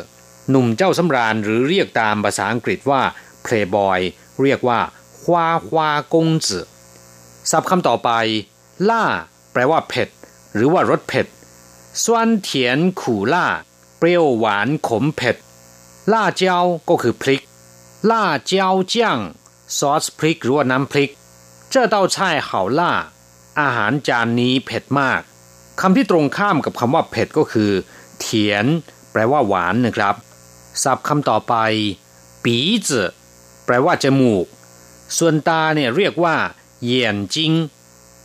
[0.50, 3.02] หนุ่มเจ้าสำราญหรือเรียกตามภาษาอังกฤษว่า
[3.46, 4.00] playboy
[4.42, 4.80] เรียกว่า
[5.22, 6.60] ฮวาฮวากงจื
[7.52, 8.10] ศัพท์คำต่อไป
[8.90, 9.04] ล่า
[9.52, 10.10] แปลว่าเผ็ด
[10.56, 11.28] หรือว่ารสเผ็ด
[12.04, 12.06] 酸
[12.48, 12.50] 甜
[13.00, 13.02] 苦
[13.34, 13.36] 辣
[13.99, 15.37] เปรี้ยวหวานขมเผ็ด
[16.13, 17.43] ล่าเจ้าก็คือพริก
[18.11, 19.21] ล่าเจ้าจ้าง
[19.79, 21.11] ซอสพริกหรือว่าน้ำพริก
[21.71, 22.93] เจ้าเต้าช่เห่าล่า
[23.61, 25.21] อาหารจานนี้เผ็ดมาก
[25.81, 27.71] คำที่ตรงข้ามกับคำว่าเผ็ดก็คือ
[28.21, 28.67] เถียน
[29.13, 30.15] แปลว่าหวานนะครับ
[30.83, 31.55] ศัพท์คำต่อไป
[32.45, 32.57] ปี
[32.89, 33.03] จื
[33.65, 34.47] แปลว่าจมูก
[35.19, 36.37] ส่วนตาเนี่ยเรียกว่า
[36.83, 37.53] เหยียนจิง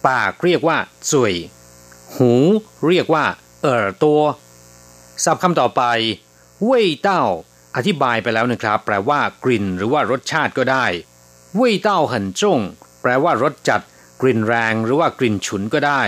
[0.08, 0.78] ปากเรียกว่า
[1.12, 1.34] จุย
[2.16, 2.32] หู
[2.88, 3.26] เรียกว่า
[3.64, 4.22] เอ่อตัว
[5.24, 5.84] ศัพท์คำต่อไป
[6.64, 7.24] เว่ยเต้า
[7.76, 10.86] อธิบายไปแล้วนะครับ แปลว่ากลิ่นหรือว่ารสชาติก็ได้
[11.56, 12.60] เว่ยเต้าหันจง
[13.02, 13.82] แปลว่ารสจัด
[14.22, 16.02] กลิ่นแรงหรือว่ากลิ่นฉุนก็ได้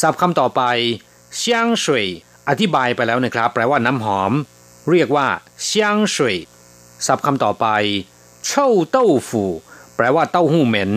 [0.00, 0.62] ศัพท์คำต่อไป
[1.36, 2.06] เซียงสุย
[2.48, 4.32] อธิบายไปแล้วนะครับ แปลว่าน้ำหอม
[4.90, 5.26] เรียกว่า
[5.64, 6.36] เซียงสุย
[7.06, 7.66] ศัพท์คำต่อไป
[8.46, 9.44] เช่าเต้าฝู
[9.96, 10.92] แปลว่าเต้าหู้เหม็น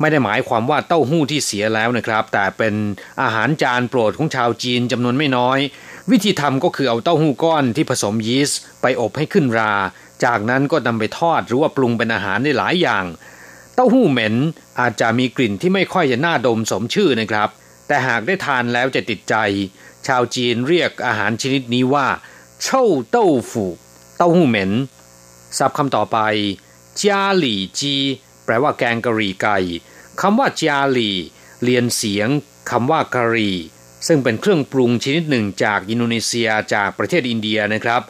[0.00, 2.74] ไม่ได้หมายความว่าเต้าหู้ที่เสียแล้วนะครับ แต่เป็น
[3.22, 5.58] อาหารจานโปรดของชาวจีนจำนวนไม่น้อย
[6.10, 9.74] วิธีทำก็คือเอาเต้าหู้ก้อนที่ผสมยีสต์ไปอบให้ขึ้นรา
[10.24, 13.04] จากนั้นก็นำไปทอดหรือว่าปรุงเป็นอาหารได้หลายอย่าง
[13.74, 14.34] เต้าหู้เหม็น
[14.80, 17.48] อาจจะมีกลิ่นที่ไม่ค่อยจะน่าดมสมชื่อนะครับ
[17.86, 19.34] แต่หากได้ทานแล้วจะติดใจ
[20.06, 22.06] ชาวจีนเรียกอาหารชนิดนี้ว่า
[22.62, 23.64] เช่าเต้าฝู
[24.16, 24.72] เต้าหู้เหม็น
[25.58, 26.18] ศัพท์คำต่อไป
[27.00, 27.94] จ้าหลี่จี
[28.44, 29.58] แปลว่าแกงกะหรี่ไก่
[30.20, 31.10] คำว่าจาหลี
[31.64, 32.28] เรียนเสียง
[32.70, 33.56] คำว่ากะหรี่
[34.06, 38.02] ซึ่งเป็นเครื่องปรุงชนิดหนึ่งจากอินโดนีเซียจากประเทศอินเดียนะครับ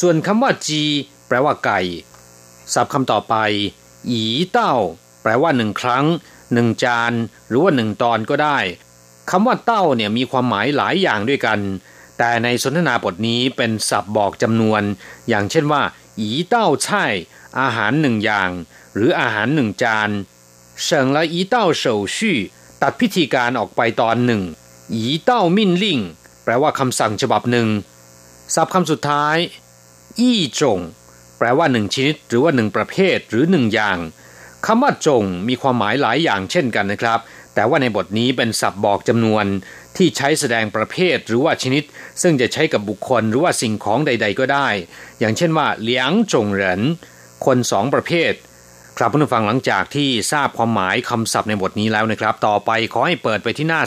[0.00, 0.82] ส่วนคำว่าจี
[1.26, 1.80] แปลว่าไก่
[2.72, 3.34] ศัพท์คำต่อไป
[4.10, 4.74] อีเต้า
[5.22, 6.04] แปลว่าหนึ่งครั้ง
[6.52, 7.12] หนึ่งจาน
[7.48, 8.58] หรือว่าหนึ่งตอนก็ได้
[9.30, 11.60] คำว่าเต้าเนี่ยมีความหมายหลายอย่างด้วยกัน
[12.18, 14.82] แต่ในสนทนาบทนี้เป็นศัพท์บอกจำนวน
[15.28, 15.82] อย่างเช่นว่า
[16.20, 17.04] อีเต้าใช่
[17.60, 18.50] อาหารหนึ่งอย่าง
[18.94, 20.10] หรืออาหารหนึ่งจาน
[20.82, 21.84] เฉิงละอีเต้า手
[22.16, 22.18] 续
[22.82, 24.42] ตัดพิธีการออกไปตอนหนึ่ง
[24.90, 26.00] อีเต้ามิ่นลิ่ง
[26.44, 27.68] แปลว่าคำสั่งฉบับหนึ่ง
[28.54, 29.36] ศัพท์คำสุดท้าย
[30.18, 30.80] อี้จง
[31.38, 33.98] แปลว่าหนึ่งชนิด หรือว่าหนึ่งประเภทหรือหนึ่งอย่าง
[34.66, 37.20] คำว่าจงมีความหมายหลายอย่างเช่นกันนะครับ
[37.54, 39.44] แต่ว่าในบทนี้เป็นศัพท์บอกจำนวน
[39.96, 41.82] ที่ใช้แสดงประเภทหรือว่าชนิด
[42.22, 44.68] ซึ่งจะใช้กับบุคคลหรือว่าสิ่งของใด ๆ ก็ได้
[45.18, 46.80] อย่างเช่นว่า เหลียงจงเหริน
[47.44, 48.32] คนสองประเภท
[48.97, 53.81] ครับผู้ฟังหลังจากที่ทราบความหมายคำศัพท์ในบทนี้แล้วนะครับ ต่อไปขอให้เปิดไปที่หน้า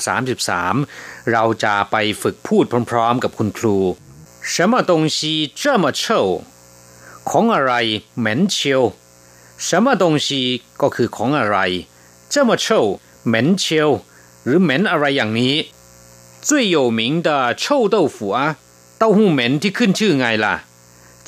[0.61, 3.77] 33 เราจะไปฝึกพูดพร้อมๆกับคุณครู
[4.53, 5.19] 什么东西
[5.61, 6.03] 这么臭
[7.31, 7.73] ของอะไร
[8.21, 8.83] เหม็นเชียว
[9.67, 10.29] 什么东西
[10.81, 11.57] ก็คือของอะไร
[12.33, 12.67] 这么臭
[13.29, 13.91] เหม็นเชียว
[14.45, 15.55] หรือเหม็นอะไรอย่างนี้
[16.47, 17.29] 最有名的
[17.63, 18.39] 臭豆腐啊
[18.99, 20.55] เต้าหู้เหม็นที่ขึ้นชื่อไงล่ะ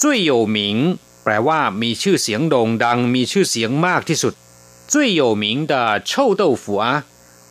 [0.00, 0.58] 最有名
[1.26, 4.34] แปลว่ามีชื่อเสียงโด่งดังมีชื่อเสียงมากที่สุด
[4.92, 5.72] 最有名的
[6.08, 6.86] 臭豆腐啊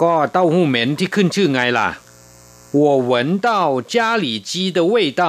[0.02, 1.90] ก็เต้าหู้เหม็นที่ขึ้นชื่อไงล่ะ
[2.80, 3.12] 我闻
[3.48, 3.50] 到
[3.94, 5.24] 家里鸡的味道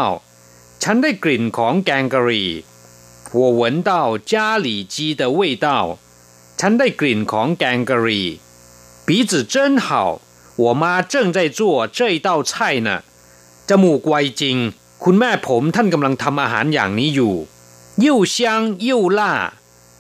[0.82, 2.50] ฉันได้กลิ่นของแกงกะหรี่
[3.38, 3.92] 我闻到
[4.30, 4.32] 家
[4.66, 5.66] 里鸡的味道
[6.60, 8.26] ฉันได้กลิ่นของแกงกะหรี่
[9.06, 9.86] 鼻子真好
[10.62, 11.60] 我妈正在做
[11.96, 12.52] 这一道菜
[12.86, 12.90] 呢
[13.68, 14.56] จมูกไวจริง
[15.04, 17.34] คุณแม่ผมท่านกำลังทำอาหารอย่างนี้อยู่
[18.04, 18.36] 又香
[18.88, 19.20] 又辣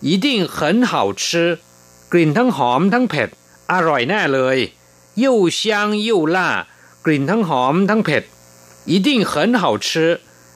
[0.00, 0.26] 一定
[0.56, 1.58] 很好吃
[2.12, 3.28] กลิ่นทั้งหอมทั้งเผ็ด
[3.72, 4.56] อร่อยแน่เลย
[5.22, 5.24] 又
[5.58, 5.60] 香
[6.08, 6.38] 又辣
[7.04, 8.22] กลิ่นทั้งหอมทั้งเผ็ด
[8.90, 9.88] 一定很好吃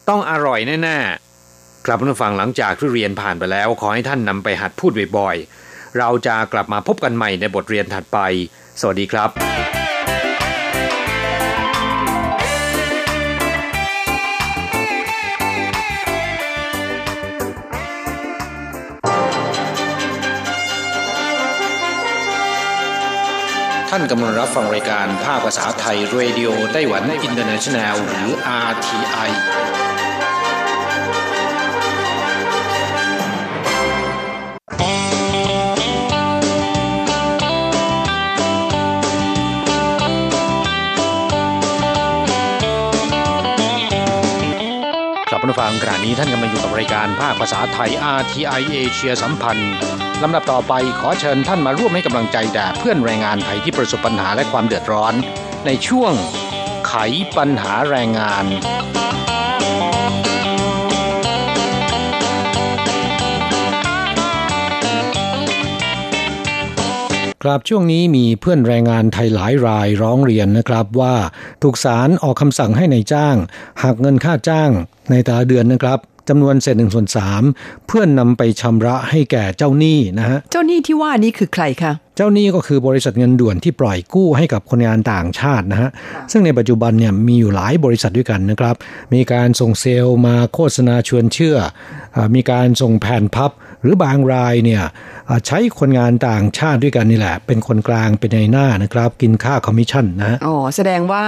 [0.08, 8.18] ต้องอร่อยแน่ๆ กลับมาฟังหลังจากที่เรียนผ่านไปแล้ว ขอให้ท่านนำไปหัดพูดบ่อยๆ เราจะกลับมาพบกันใหม่ในบทเรียนถัดไป
[8.80, 9.79] สวัสดีครับ
[23.93, 28.27] ท่านกำลังรับฟังรายการภาคภาษาไทย Radio Taiwan International หรือ
[28.69, 29.29] RTI
[45.29, 49.73] กลับมาฟังขณะนี้ท่านกำลังอยู่กับรายการภาคภาษาไทย RTI เอเชียสัมพันธ์
[50.23, 55.13] ลำดับต่อไปขอเชิญท่านมาร่วมให้กำลังใจแด่เพื่อนแรงงานไทยที่ประสบปัญหาและความเดือดร้อน
[55.65, 56.13] ในช่วง
[56.87, 56.93] ไข
[57.37, 58.45] ปัญหาแรงงาน
[67.43, 71.15] ครับช่วงนี้มีเพื่อนแรงงานไทยหลายรายร้องเรียนนะครับว่า
[71.63, 73.35] ถูกศาลออกคำสั่งให้นายจ้าง
[73.83, 74.71] หักเงินค่าจ้าง
[75.11, 75.99] ในแต่ละเดือนนะครับ
[76.31, 77.43] จำนวนเศษหนึ่งส่วนสาม
[77.87, 85.89] เพื่อนำไปชำระให้แก่เจ้าหนี้นะฮะเจ้าหนี้ที่ว่านี้คือใครคะเจ้าหนี้ก็คือบริษัทเงินด่วนที่ปล่อยกู้ให้กับคนงานต่างชาตินะฮะ
[86.31, 88.75] ซึ่งในปัจจุบันเนี่ยมีอยู่หลายบริษัทด้วยกันนะครับ
[89.13, 91.57] มีการส่งเซลล์มาโฆษณาชวนเชื่อ
[92.15, 94.83] อามีการส่งแผ่นพับ หรือบางรายเนี่ย
[95.29, 101.23] อ่าใช้คนงานต่างชาติด้วยกันนี่แหละ เป็นคนกลางเป็นนายหน้านะครับ กินค่าคอมมิชชั่นนะฮะอ๋อแสดงว่า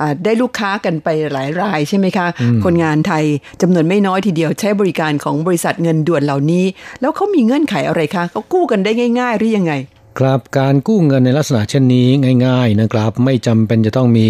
[0.00, 3.24] อ่าได้ลูกค้ากันไปหลายรายใช่ไหมคะอืมคนงานไทย
[3.62, 6.64] จำนวนไม่น้อยทีเดียวใช้บริการของบริษัทเงินด่วนเหล่านี้
[7.00, 9.74] แล้วเขามีเงื่อนไขอะไรคะเขากู้กันได้ง่าย ๆ หรือยังไง
[10.18, 12.08] ครับการกู้เงินในลักษณะเช่นนี้
[12.46, 14.28] ง่ายๆนะครับ ไม่จำเป็นจะต้องมี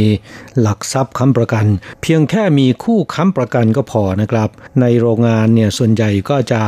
[0.60, 1.66] หลักทรัพย์ค้ำประกัน
[2.02, 4.48] เพียงแค่มีคู่ค้ำประกันก็พอนะครับ
[4.80, 6.60] ในโรงงานเนี่ยส่วนใหญ่ก็จะ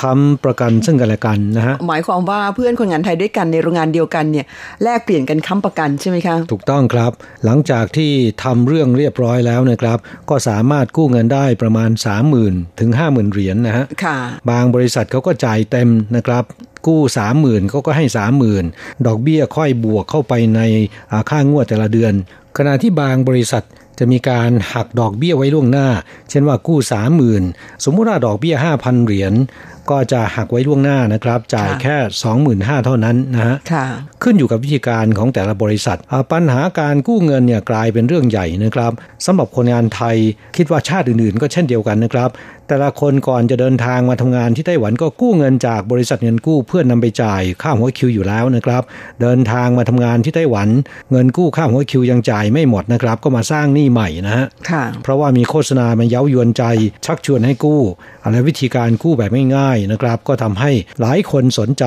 [0.00, 4.46] ค้ำประกันซึ่งกันและกันนะฮะหมายความว่าเพื่อนคนงานไทยด้วยกันในโรงงานเดียวกันเนี่ย
[4.82, 7.12] แลกเปลี่ยนกันค้ำประกันใช่ไหมคะถูกต้องครับ
[7.44, 8.12] หลังจากที่
[8.44, 9.98] ทำเรื่องเรียบร้อยแล้วนะครับ
[10.30, 11.90] ก็สามารถกู้เงินได้ประมาณ
[12.34, 14.18] 30,000ถึง50,000เหรียญนะฮะค่ะ
[14.50, 16.44] บางบริษัทเขาก็จ่ายเต็มนะครับ
[16.86, 17.00] กู้
[17.36, 18.04] 30,000เขาก็ให้
[18.56, 20.60] 30,000ดอกเบี้ยค่อยบวกเข้าไปใน
[21.10, 22.12] อ่าค่างวดแต่ละเดือน
[22.58, 23.64] ขณะที่บางบริษัท
[23.98, 25.88] จะมีการหักดอกเบี้ยไว้ล่วงหน้า
[26.30, 26.78] เช่นว่ากู้
[27.30, 29.32] 30,000สมมุติว่าดอกเบี้ย5,000เหรียญ
[29.90, 31.96] ก็จะหักไว้ล่วงหน้านะครับ จ่ายค่ะแค่
[32.58, 33.84] 25,000 เท่านั้นนะฮะค่ะ
[34.22, 38.92] ขึ้นอยู่กับวิธีการของแต่ละบริษัทอ่าปัญหาการกู้เงินเนี่ยกลายเป็นเรื่องใหญ่นะครับ
[39.26, 40.16] สำหรับคนงานไทย
[40.56, 42.30] คิดว่าชาติอื่นๆ ก็เช่นเดียวกันนะครับ
[42.68, 48.82] แต่ละคนก่อนจะเดินทางมาทำงานที่ไต้หวันก็กู้เงินจากบริษัทเงินกู้เพื่อนนำไปจ่ายค่าหัวคิวอยู่แล้วนะครับ
[49.22, 50.68] เดินทางมาทำงานที่ไต้หวัน
[51.12, 56.64] เงินกู้ค่าหัวคิวยังจ่ายไม่หมดนะครับ ก็มาสร้างหนี้ใหม่นะฮะค่ะเพราะว่ามีโฆษณามาเย้ายวนใจ
[57.06, 57.80] ชักชวนให้กู้
[58.32, 61.84] และวิธีการกู้แบบง่ายๆนะครับ ก็ทำให้หลายคนสนใจ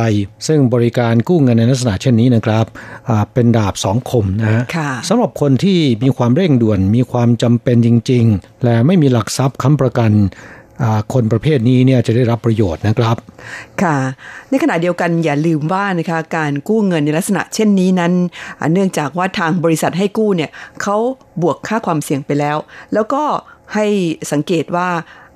[0.48, 2.66] ซึ่งบริการกู้เงินในลักษณะเช่นนี้นะครับ
[3.10, 10.14] อ่าเป็นดาบสองคมนะฮะค่ะสำหรับคนที่มีความเร่งด่วน มีความจำเป็นจริง ๆ และไม่มีหลักทรัพย์ค้ำประกัน
[10.84, 13.16] อ่าคนประเภทนี้เนี่ยจะได้รับประโยชน์นะครับ
[13.82, 13.96] ค่ะ
[14.50, 18.14] ในขณะเดียวกันอย่าลืมว่านะคะการกู้เงินในลักษณะเช่นนี้นั้น
[18.60, 20.50] อ่าเนื่องจากว่าทางบริษัทให้กู้เนี่ย
[20.82, 20.98] เขา
[21.42, 22.58] บวกค่าความเสี่ยงไปแล้ว
[22.94, 23.24] แล้วก็
[23.74, 23.86] ให้
[24.32, 24.90] สังเกตว่า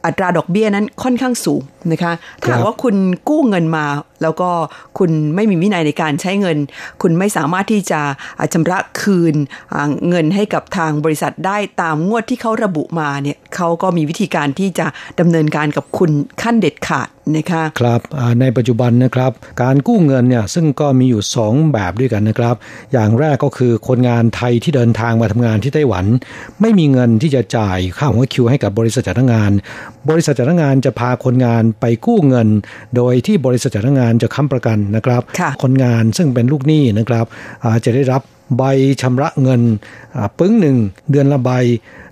[0.06, 2.96] อัตราดอกเบี้ยนั้นค่อนข้างสูงนะคะถ้าหากว่าคุณ
[3.30, 3.86] กู้เงินมา
[4.24, 4.50] แล้วก็
[4.98, 6.58] คุณไม่มีวินัยในการใช้เงิน
[7.02, 8.02] คุณไม่สามารถที่จะ
[8.38, 9.36] อ่าชำระคืน
[9.74, 14.86] อ่าเงินให้กับทางบริษัทได้ตามงวดที่เขาระบุมาเนี่ยเขาก็มีวิธีการที่จะ
[15.20, 22.56] ดำเนินการกับคุณขั้นเด็ดขาดนะคะครับอ่าในปัจจุบันนะครับการกู้เงินเนี่ยซึ่งก็มีอยู่ 2 แบบด้วยกันนะครับ
[22.94, 26.06] อย่างแรกก็คือคนงานไทยที่เดินทางมาทำงานที่ไต้หวัน
[26.62, 29.52] ไม่มีเงินที่จะจ่ายค่าหัวคิวให้กับบริษัทจัดงาน
[30.10, 32.48] บริษัทจัดงานจะพาคนงานไปกู้เงิน
[32.96, 37.26] โดยที่บริษัทจัดงานจะค้ำประกันนะครับค่ะคนงานซึ่งเป็นลูกหนี้นะครับ
[37.64, 38.22] อ่าจะได้รับ
[38.58, 38.64] ใบ
[39.02, 39.62] ชำระเงิน
[40.16, 40.78] อ่าปึ้งหนึ่ง
[41.12, 41.52] เดือนละใบ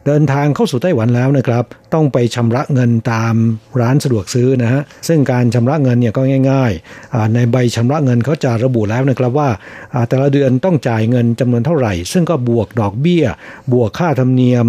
[0.06, 3.36] เดินทางเข้าสู่ไต้หวันแล้วนะครับ ต้องไปชำระเงินตาม
[3.82, 9.50] ร้านสะดวกซื้อนะฮะซึ่งการชำระเงินเนี่ยก็ง่ายๆอ่าในใบชำระเงินเขาจะระบุแล้วนะครับว่า
[9.94, 13.26] อ่าแต่ละเดือนต้องจ่ายเงินจำนวนเท่าไหร่ ซึ่งก็บวกดอกเบี้ย
[13.74, 14.66] บวกค่าธรรมเนียม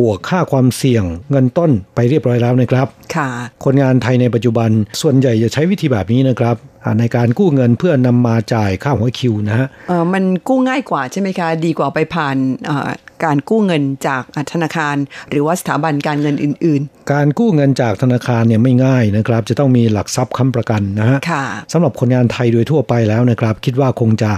[0.00, 3.28] บวกค่าความเสี่ยงเงินต้นไปเรียบร้อยแล้วนะครับค่ะ
[3.64, 4.70] คนงานไทยในปัจจุบัน
[5.00, 12.88] ส่วนใหญ่จะใช้วิธีแบบนี้นะครับอ่าในการกู้เงินเพื่อนำมาจ่ายค่าหัวคิวนะฮะเอ่อมันกู้ง่ายกว่าใช่ไหมคะ ดีกว่าไปผ่านเอ่อ
[13.24, 14.96] การกู้เงินจากธนาคาร
[15.30, 24.30] หรือว่าสถาบันการเงินอื่นการกู้เงินจากธนาคารเนี่ยไม่ง่ายนะครับ จะต้องมีหลักทรัพย์ค้ำประกันนะฮะค่ะสำหรับคนงานไทยโดยทั่วไปแล้วนะครับ คิดว่าคงจะ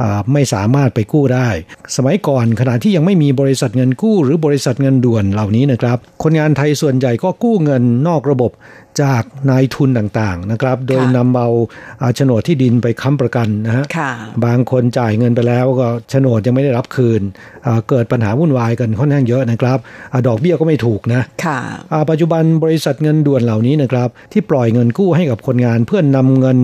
[0.00, 1.48] อ่าไม่สามารถไปกู้ได้
[1.96, 8.52] สมัยก่อนขณะที่ยังไม่มีบริษัทเงินกู้ หรือบริษัทเงินด่วนเหล่านี้นะครับ คนงานไทยส่วนใหญ่ก็กู้เงินนอกระบบ
[9.02, 11.48] จากนายทุนต่างๆนะครับ โดยนำเอา
[12.00, 14.10] อ่าโฉนดที่ดินไปค้ำประกันนะฮะค่ะ
[14.44, 17.20] บางคนจ่ายเงินไปแล้วก็โฉนดยังไม่ได้รับคืน
[17.66, 19.78] อ่าเกิดปัญหาวุ่นวายกันค่อนข้างเยอะนะครับ
[20.12, 21.58] อาดอกเบี้ยก็ไม่ถูกนะค่ะ
[21.92, 26.58] อ่าปัจจุบันบริษัทเงินด่วนเหล่านี้นะครับ ที่ปล่อยเงินกู้ให้กับคนงานเพื่อนนำเงิน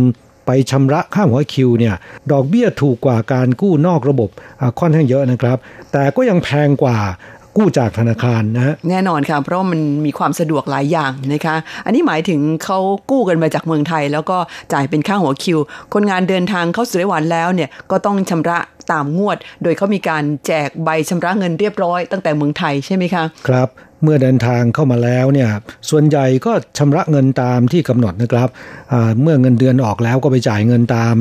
[0.47, 1.95] ไปชำระค่าหัวคิวเนี่ย
[2.33, 4.31] ดอกเบี้ยถูกกว่าการกู้นอกระบบ
[4.81, 5.57] ค่อนข้างเยอะนะครับ
[5.93, 6.97] แต่ก็ยังแพงกว่า
[7.57, 12.79] กู้จากธนาคารนะแน่นอนค่ะเพราะมันมีความสะดวกหลายอย่างนะคะ อันนี้หมายถึงเขา
[13.11, 14.39] กู้กันมาจากเมืองไทย แล้วก็
[14.73, 15.59] จ่ายเป็นค่าหัวคิว
[15.95, 18.59] คนงานเดินทางเข้าสู่ไต้หวันแล้วเนี่ยก็ต้องชำระ
[18.93, 23.69] ตามงวด โดยเขามีการแจกใบชำระเงินเรียบร้อยตั้งแต่เมืองไทยใช่ไหมคะครับ
[24.03, 25.51] เมื่อเดินทางเข้ามาแล้วเนี่ย
[25.91, 28.49] ส่วนใหญ่ก็ชำระเงินตามที่กำหนดนะครับ
[29.23, 31.17] เมื่อเงินเดือนออกแล้วก็ไปจ่ายเงินตาม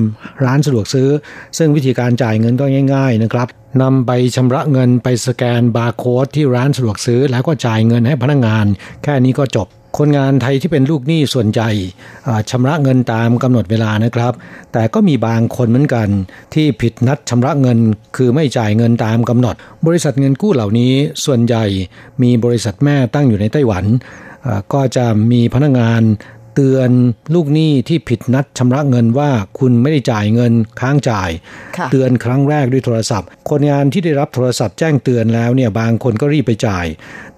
[0.45, 1.09] ร้านสะดวกซื้อ
[1.57, 3.47] ซึ่งวิธีการจ่ายเงินก็ง่าย ๆนะครับ
[3.81, 8.65] นำใบชำระเงินไปสแกนบาร์โค้ดที่ร้านสะดวกซื้อ แล้วก็จ่ายเงินให้พนักงาน
[9.03, 9.67] แค่นี้ก็จบ
[9.97, 11.69] คนงานไทยที่เป็นลูกหนี้ส่วนใหญ่
[12.49, 14.33] ชำระเงินตามกำหนดเวลานะครับ
[14.73, 16.07] แต่ก็มีบางคนเหมือนกัน
[16.53, 17.77] ที่ผิดนัดชำระเงิน
[18.15, 20.93] คือไม่จ่ายเงินตามกำหนด บริษัทเงินกู้เหล่านี้
[21.25, 21.65] ส่วนใหญ่
[22.21, 23.85] มีบริษัทแม่ตั้งอยู่ในไต้หวัน
[24.73, 26.01] ก็จะมีพนักงาน
[26.59, 26.91] เตือน
[27.33, 29.29] ลูกหนี้ที่ผิดนัดชำระเงินว่า
[29.59, 31.29] คุณไม่ได้จ่ายเงินค้างจ่าย
[31.77, 36.85] ค่ะเตือนครั้งแรกด้วยโทรศัพท์ คนงานที่ได้รับโทรศัพท์แจ้งเตือนแล้วเนี่ยบางคนก็รีบไปจ่าย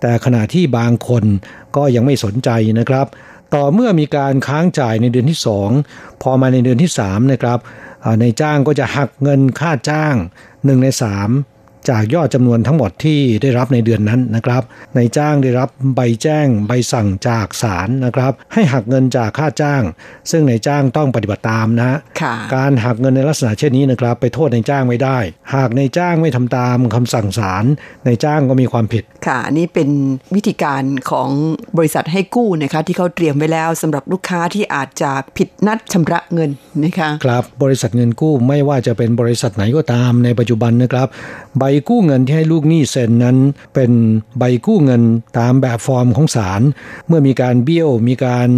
[0.02, 1.24] แต่ขณะที่บางคน
[1.76, 2.50] ก็ยังไม่สนใจ
[2.80, 3.08] นะครับ
[3.56, 5.40] ต่อเมื่อมีการค้างจ่ายในเดือนที่
[5.82, 7.60] 2 พอมาในเดือนที่3นะครับ
[8.04, 10.16] อ่าในจ้างก็จะหักเงินค่าจ้าง
[10.48, 10.88] 1ใน
[11.26, 11.59] 3
[11.90, 14.64] จากยอดจำนวนทั้งหมดที่ได้รับในเดือนนั้นนะครับ
[14.96, 19.84] ในจ้างได้รับใบแจ้งใบสั่งจากศาลนะครับ ให้หักเงินจากค่าจ้าง
[20.32, 25.18] ซึ่งในจ้างต้องปฏิบัติตามนะค่ะการหักเงินในลักษณะเช่นนี้นะครับ ไปโทษในจ้างไม่ได้
[25.56, 27.66] หากในจ้างไม่ทำตามคำสั่งศาล
[28.06, 29.90] ในจ้างก็มีความผิด ค่ะอันนี่เป็น
[30.36, 31.30] วิธีการของ
[31.78, 36.50] บริษัทให้กู้นะคะที่เขาเตรียมไว้แล้วสำหรับลูกค้าที่อาจจะผิดนัดชำระเงิน
[36.84, 41.08] นะคะครับบริษัทเงินกู้ไม่ว่าจะเป็นบริษัทไหนก็ตามในปัจจุบันนะครับ
[41.60, 43.38] ใบกู้เงินที่ให้ลูกหนี้เซ็นนั้น
[43.74, 43.92] เป็น
[44.40, 45.02] ใบกู้เงิน
[45.38, 46.62] ตามแบบฟอร์มของศาล
[47.08, 48.50] เมื่อมีการเบี้ยวมีการ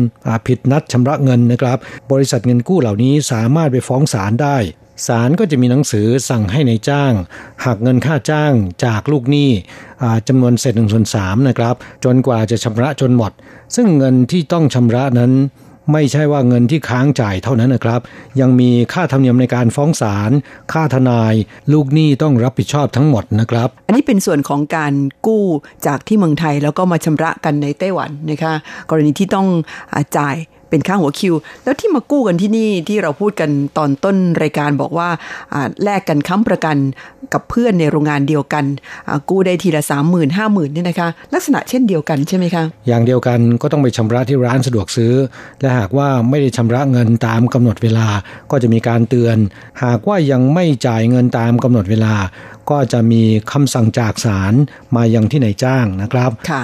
[0.47, 1.77] ผิดนัดชำระเงินนะครับ
[2.11, 4.57] บริษัทเงินกู้เหล่านี้สามารถไปฟ้องศาลได้
[5.07, 7.13] ศาลก็จะมีหนังสือสั่งให้ในายจ้าง
[7.65, 8.53] หักเงินค่าจ้าง
[8.85, 9.49] จากลูกหนี้
[10.27, 13.31] จำนวนเศษหนึ่งส่วนสามนะครับ จนกว่าจะชำระจนหมด
[13.75, 15.31] ซึ่งเงินที่ต้องชำระนั้น
[15.91, 18.01] ไม่ใช่ว่าเงินที่ค้างจ่ายเท่านั้นนะครับ
[18.39, 20.31] ยังมีค่าธรรมเนียมในการฟ้องศาล
[20.73, 21.33] ค่าทนาย
[21.73, 24.93] ลูกหนี้ต้องรับผิดชอบทั้งหมดนะครับ อันนี้เป็นส่วนของการ
[25.25, 25.45] กู้
[25.87, 28.53] จากที่เมืองไทยแล้วก็มาชำระกันในไต้หวันนะคะ
[28.89, 29.47] กรณีที่ต้อง
[29.93, 30.35] อจ่าย
[30.71, 35.09] เป็นค่าหัวคิว แล้วที่มากู้กันที่นี่ที่เราพูดกันตอนต้นรายการบอกว่า
[35.53, 36.77] อ่าแลกกันค้ำประกัน
[37.33, 38.65] กับเพื่อนในโรงงานเดียวกัน
[39.07, 45.13] อ่ากู้ได้ทีละสามหมื่นห้าหมื่นเนี่ยนะคะ ลักษณะเช่นเดียวกันใช่ไหมคะอย่างเดียวกันก็ต้องไปชำระที่ร้านสะดวกซื้อ
[45.61, 48.07] และหากว่าไม่ได้ชำระเงินตามกำหนดเวลา
[48.51, 49.37] ก็จะมีการเตือน
[49.83, 52.15] หากว่ายังไม่จ่ายเงินตามกำหนดเวลา
[52.69, 54.53] ก็จะมีคำสั่งจากศาล
[54.95, 56.63] มายังที่นายจ้างนะครับค่ะ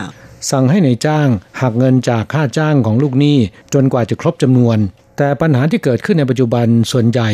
[0.52, 1.30] สั่งให้ในายจ้าง
[1.62, 3.38] หักเงินจากค่าจ้างของลูกหนี้
[3.74, 4.78] จนกว่าจะครบจำนวน
[5.18, 7.30] แต่ปัญหาที่เกิดขึ้นในปัจจุบันส่วนใหญ่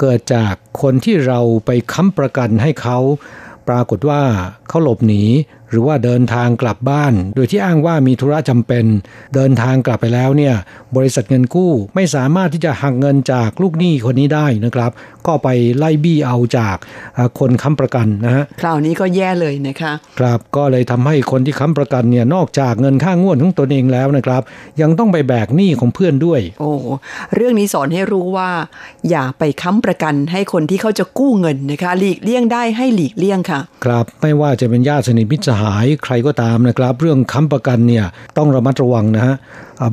[0.00, 2.98] เกิดจากคนที่เราไปค้ำประกันให้เขา
[3.68, 4.22] ปรากฏว่า
[4.68, 5.22] เขาหลบหนี
[5.74, 8.84] รือว่าเดินทางกลับบ้าน โดยที่อ้างว่ามีธุระจำเป็น
[9.34, 10.54] เดินทางกลับไปแล้วเนี่ย
[10.96, 14.90] บริษัทเงินกู้ไม่สามารถที่จะหักเงินจากลูกหนี้คนนี้ได้นะครับ
[15.26, 15.48] ก็ไป
[15.78, 16.76] ไล่บี้เอาจาก
[17.16, 24.42] อ่าคนค้ำประกันนะฮะคราวนี้ก็แย่เลยนะคะครับก็เลยทำให้คนที่ค้ำประกันเนี่ยนอกจากเงินค่างวดของตนเองแล้วนะครับ
[24.80, 26.72] ยังต้องไปแบกหนี้ของเพื่อนด้วย โอ้
[27.34, 28.50] เรื่องนี้สอนให้รู้ว่า
[29.10, 38.04] อย่าไปค้ำประกันให้คนที่เขาจะกู้เงินนะคะ หลีกเลี่ยงได้ให้หลีกเลี่ยงค่ะ ครับไม่ว่าจะเป็นญาติสนิทมิตรสหายใครก็ตามนะครับ เรื่องค้ำประกันเนี่ย
[38.36, 39.34] ต้องระมัดระวังนะฮะ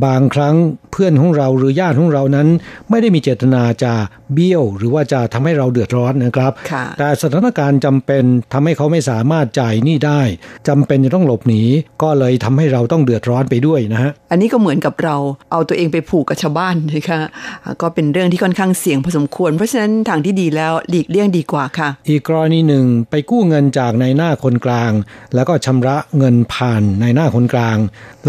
[0.06, 0.56] บางครั้ง
[0.92, 2.48] เพื่อนของเราหรือญาติของเรานั้น
[2.90, 3.94] ไม่ได้มีเจตนาจะ
[4.34, 8.24] เบี้ยวหรือว่าจะทำให้เราเดือดร้อนนะครับค่ะแต่สถานการณ์จำเป็น
[8.54, 10.22] ทำให้เขาไม่สามารถจ่ายหนี้ได้
[10.68, 11.64] จำเป็นจะต้องหลบหนี
[12.04, 15.16] ก็เลยทำให้เราต้องเดือดร้อนไปด้วยนะฮะอันนี้ก็เหมือนกับเรา
[15.52, 17.20] เอาตัวเองไปผูกกับชาวบ้านนะคะ
[17.64, 24.92] อ่าก็เป็นเรื่องที่ค่อนข้างเสี่ยงพอสมควร เพราะฉะนั้นทางที่ดีแล้วหลีกเลี่ยงดีกว่าค่ะ อีกกรณีหนึ่งไปกู้เงินจากนายหน้าคนกลาง
[25.36, 27.78] แล้วก็ชำระเงินผ่านนายหน้าคนกลาง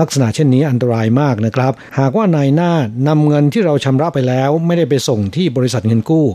[0.00, 2.72] ลักษณะเช่นนี้อันตรายมากนะครับ หากว่านายหน้า
[3.08, 6.26] นำเงินที่เราชำระไปแล้ว ไม่ได้ไปส่งที่บริษัทเงินกู้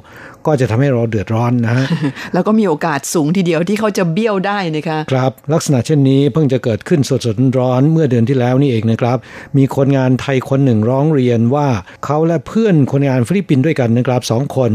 [0.46, 1.86] ก็จะทำให้เราเดือดร้อนนะฮะ
[2.34, 9.18] แล้วก็มีโอกาสสูงทีเดียวที่เขาจะเบี้ยวได้นะคะครับ ลักษณะเช่นนี้เพิ่งจะเกิดขึ้นสดๆร้อนๆเมื่อเดือนที่แล้วนี่เองนะครับ
[9.58, 11.68] มีคนงานไทยคนหนึ่งร้องเรียนว่า
[12.06, 14.72] เขาและเพื่อนคนงานฟิลิปปินส์ด้วยกันนะครับสองคน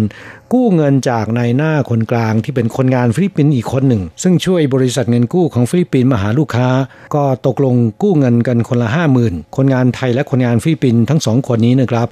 [0.53, 6.69] กู้เงินจากนายหน้าคนกลางที่เป็นคนงานฟิลิปปินส์อีกคนหนึ่ง ซึ่งช่วยบริษัทเงินกู้ของฟิลิปปินส์มาหาลูกค้า
[7.15, 12.09] ก็ตกลงกู้เงินกันคนละห้าหมื่นคนงานไทยและคนงานฟิลิปปินส์ทั้งสองคนนี้นะครับ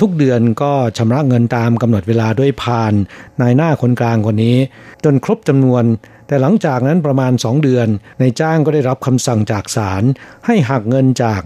[0.00, 2.94] ทุกเดือนก็ชำระเงินตามกำหนดเวลาด้วยผ่าน
[3.40, 4.56] นายหน้าคนกลางคนนี้
[5.04, 5.84] จนครบจำนวน
[6.26, 7.88] แต่หลังจากนั้นประมาณ 2 เดือน
[8.20, 10.02] นายจ้างก็ได้รับคำสั่งจากศาล
[10.46, 11.42] ให้หักเงินจาก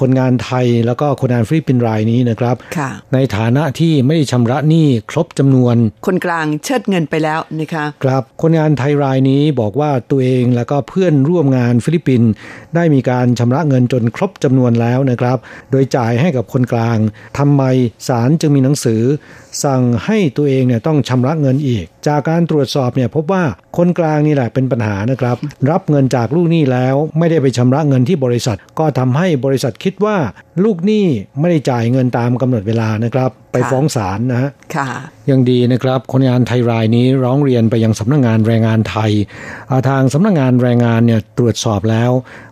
[0.00, 12.30] คนงานไทยแล้วก็คนงานฟิลิปปินส์รายนี้นะครับค่ะในฐานะที่ไม่ได้ชำระหนี้ครบจำนวน คนกลางเชิดเงินไปแล้วนะคะครับคนงานไทยรายนี้บอกว่าตัวเองแล้วก็เพื่อนร่วมงานฟิลิปปินส์
[12.74, 15.38] ได้มีการชำระเงินจนครบจำนวนแล้วนะครับ
[15.70, 16.98] โดยจ่ายให้กับคนกลาง
[17.38, 17.62] ทำไม
[18.08, 19.02] ศาลจึงมีหนังสือ
[19.64, 23.42] สั่งให้ตัวเองเนี่ยต้องชำระเงินอีก จากการตรวจสอบเนี่ยพบว่า
[23.76, 25.36] คนกลางนี่แหละเป็นปัญหานะครับ
[25.70, 30.16] รับเงินจากลูกหนี้แล้วไม่ได้ไปชำระเงินที่บริษัท ก็ทำให้บริษัทคิดว่า
[30.64, 31.06] ลูกหนี้
[31.40, 34.88] ไม่ได้จ่ายเงินตามกำหนดเวลานะครับ ไปฟ้องศาลนะฮะค่ะ
[35.30, 39.12] ยังดีนะครับ คนงานไทยรายนี้ร้องเรียนไปยังสำนักงงานแรงงานไทย
[39.70, 42.10] อ่าทางสำนักงงานแรงงานเนี่ยตรวจสอบแล้ว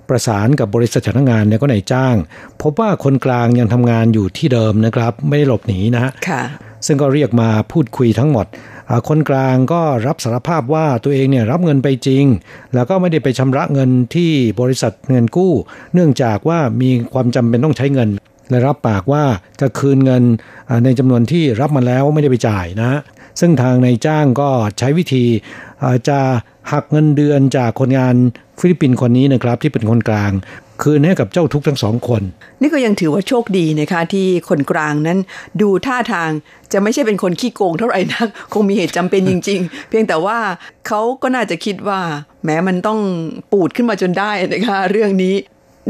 [0.09, 2.15] ประสานกับบริษัทจ้างงานเนี่ยก็นายจ้าง
[2.63, 6.43] พบว่าคนกลางยังทำงานอยู่ที่เดิมนะครับ ไม่ได้หลบหนีนะฮะค่ะ
[6.87, 8.72] ซึ่งก็เรียกมาพูดคุยทั้งหมดอ่า
[9.09, 12.25] คนกลางก็รับสารภาพว่าตัวเองเนี่ยรับเงินไปจริง
[12.75, 15.53] แล้วก็ไม่ได้ไปชำระเงินที่บริษัทเงินกู้
[15.95, 18.09] เนื่องจากว่ามีความจำเป็นต้องใช้เงิน
[18.51, 19.25] และรับปากว่า
[19.61, 20.23] จะคืนเงิน
[20.85, 22.93] ในจำนวนที่รับมาแล้วไม่ได้ไปจ่ายนะ
[23.41, 25.25] ซึ่งทางนายจ้างก็ใช้วิธี
[26.09, 26.19] จะ
[26.73, 28.15] หักเงินเดือนจากคนงาน
[28.59, 30.33] ฟิลิปปินส์คนนี้นะครับที่เป็นคนกลาง
[30.83, 32.23] คืนให้กับเจ้าทุกข์ทั้งสองคน
[32.61, 35.19] นี่ก็ยังถือว่าโชคดีนะคะที่คนกลางนั้น
[35.61, 36.31] ดูท่าทาง
[36.73, 40.39] จะไม่ใช่เป็นคนขี้โกงเท่าไหร่นัก คงมีเหตุจำเป็นจริง ๆ เพียงแต่ว่า
[40.87, 42.01] เขาก็น่าจะคิดว่า
[42.45, 43.01] แม้มันต้อง
[43.53, 45.37] ปูดขึ้นมาจนได้นะคะเรื่องนี้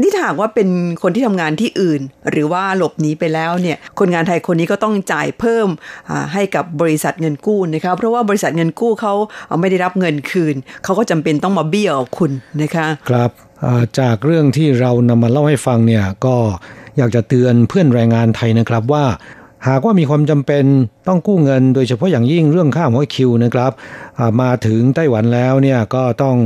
[0.01, 0.69] นี่ถ้าหากว่าเป็น
[1.03, 5.67] คนที่ทำงานที่อื่น หรือว่าหลบหนีไปแล้วเนี่ยคนงานไทยคนนี้ก็ต้องจ่ายเพิ่ม
[6.09, 9.13] อ่าให้กับบริษัทเงินกู้นะคะเพราะว่าบริษัทเงินกู้เขา
[9.47, 12.31] เอาไม่ได้รับเงินคืน เขาก็จำเป็นต้องมาเบี้ยวคุณ
[12.61, 13.52] นะคะ ครับอ่า
[13.99, 16.35] จากเรื่องที่เรานำมาเล่าให้ฟังเนี่ยก็
[16.97, 19.05] อยากจะเตือนเพื่อนแรงงานไทยนะครับว่า
[19.67, 20.65] หากว่ามีความจำเป็น
[21.07, 23.71] ต้องกู้เงิน โดยเฉพาะอย่างยิ่งเรื่องค่าหัวคิวนะครับ
[24.19, 26.37] อ่ามาถึงไต้หวันแล้วเนี่ยก็ต้อง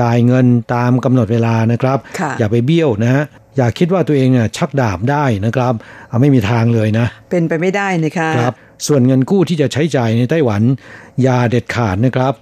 [0.00, 3.24] จ่ายเงินตามกำหนดเวลานะครับค่ะอย่าไปเบี้ยวนะฮะ
[3.56, 5.74] อย่าคิดว่าตัวเองเนี่ยชักดาบได้นะครับ
[6.10, 8.54] อ่าไม่มีทางเลยนะ เป็นไปไม่ได้นะคะครับ
[8.86, 10.62] ส่วนเงินกู้ที่จะใช้จ่ายในไต้หวัน
[11.22, 12.34] อย่าเด็ดขาดนะครับ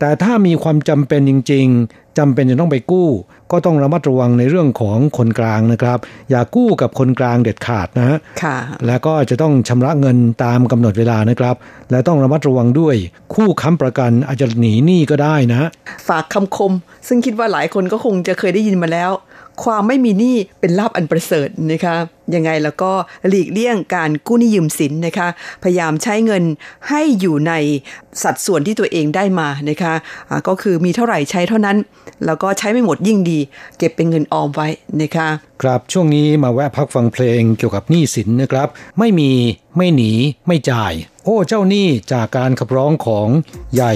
[0.00, 3.08] แต่ถ้ามีความจำเป็นจริง ๆจำเป็นจะต้องไปกู้
[3.52, 5.98] ก็ต้องระมัดระวังในเรื่องของคนกลางนะครับ
[6.30, 11.54] อย่ากู้กับคนกลางเด็ดขาดนะฮะค่ะแล้วก็จะต้องชำระเงินตามกำหนดเวลานะครับ
[11.90, 12.96] และต้องระมัดระวังด้วย
[13.34, 15.68] คู่ค้ำประกันอาจจะหนีหนี้ก็ได้นะ
[16.08, 16.72] ฝากคำคม
[17.08, 19.10] ซึ่งคิดว่าหลายคนก็คงจะเคยได้ยินมาแล้ว
[19.64, 21.96] ความไม่มีหนี้เป็นลาบอันประเสริฐนะคะ
[22.34, 22.92] ยังไงแล้วก็
[23.28, 25.28] หลีกเลี่ยงการกู้หนี้ยืมสินนะคะ
[25.62, 26.42] พยายามใช้เงิน
[26.88, 27.52] ให้อยู่ใน
[28.22, 29.94] สัดส่วนที่ตัวเองได้มานะคะ
[30.28, 31.76] อ่าก็คือมีเท่าไหร่ใช้เท่านั้น
[32.26, 33.38] แล้วก็ใช้ไม่หมดยิ่งดี
[33.78, 34.68] เก็บเป็นเงินออมไว้
[35.02, 35.28] นะคะ
[35.62, 39.30] ครับช่วงนี้มาแวะพักฟังเพลงเกี่ยวกับหนี้สินนะครับ ไม่มี
[39.76, 40.12] ไม่หนี
[40.46, 40.92] ไม่จ่าย
[41.24, 43.28] โอ้เจ้าหนี้จากการขับร้องของ
[43.74, 43.94] ใหญ่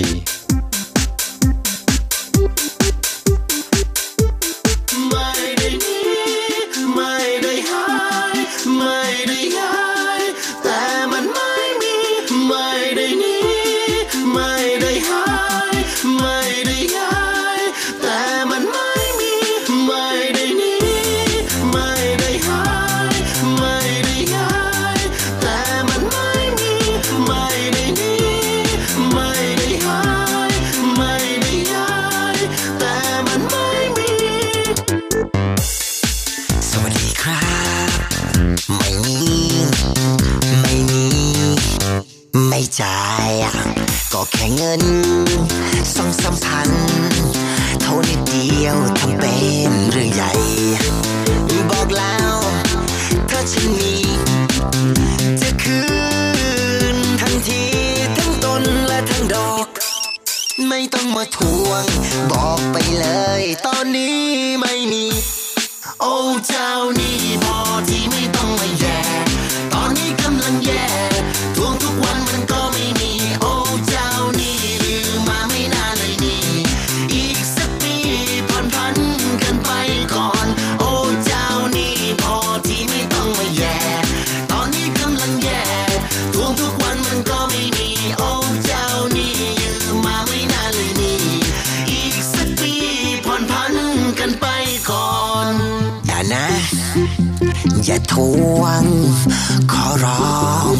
[36.72, 37.40] สวัสดีครั
[37.86, 37.90] บ
[38.76, 39.18] ไม่มี
[40.60, 41.04] ไม่มี
[42.48, 43.30] ไม่จ่าย
[44.12, 44.82] ก็แค่เงิน
[45.94, 46.70] สองสามพัน
[47.80, 49.36] เท่านิดเดียวทำเป็
[49.68, 50.30] นเรื่องใหญ่
[51.70, 52.36] บอกแล้ว
[53.30, 53.94] ถ้าฉันมี
[55.40, 55.80] จะคื
[56.94, 57.62] นทันที
[58.16, 59.66] ทั้งต้นและทั้งดอก
[60.68, 61.84] ไม่ต้องมาทวง
[62.30, 63.06] บอกไปเล
[63.40, 64.18] ย ตอนนี้
[64.60, 65.04] ไม่มี
[66.04, 69.00] โอ้เจ้านี่พอที่ไม่ต้องมาแย่
[69.72, 71.11] ตอนนี้กำลังแย่
[97.86, 98.14] อย่าท
[98.60, 98.84] วง
[99.72, 100.24] ขอร้อ
[100.64, 100.72] ง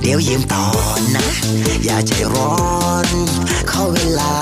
[0.00, 0.64] เดี๋ยวยืมต่อ
[1.14, 1.24] นะ
[1.84, 2.54] อย่าใจร้อ
[3.06, 3.08] น
[3.70, 4.32] ขอเวลา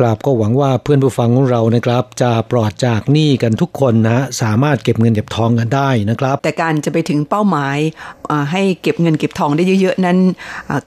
[0.00, 7.76] กราบก็หวังว่าเพื่อนผู้ฟังของเรานะครับ จะปลอดจากหนี้กันทุกคนนะสามารถเก็บเงินเก็บทองกันได้นะครับ แต่การจะไปถึงเป้าหมาย
[8.52, 10.18] ให้เก็บเงินเก็บทองได้เยอะๆนั้น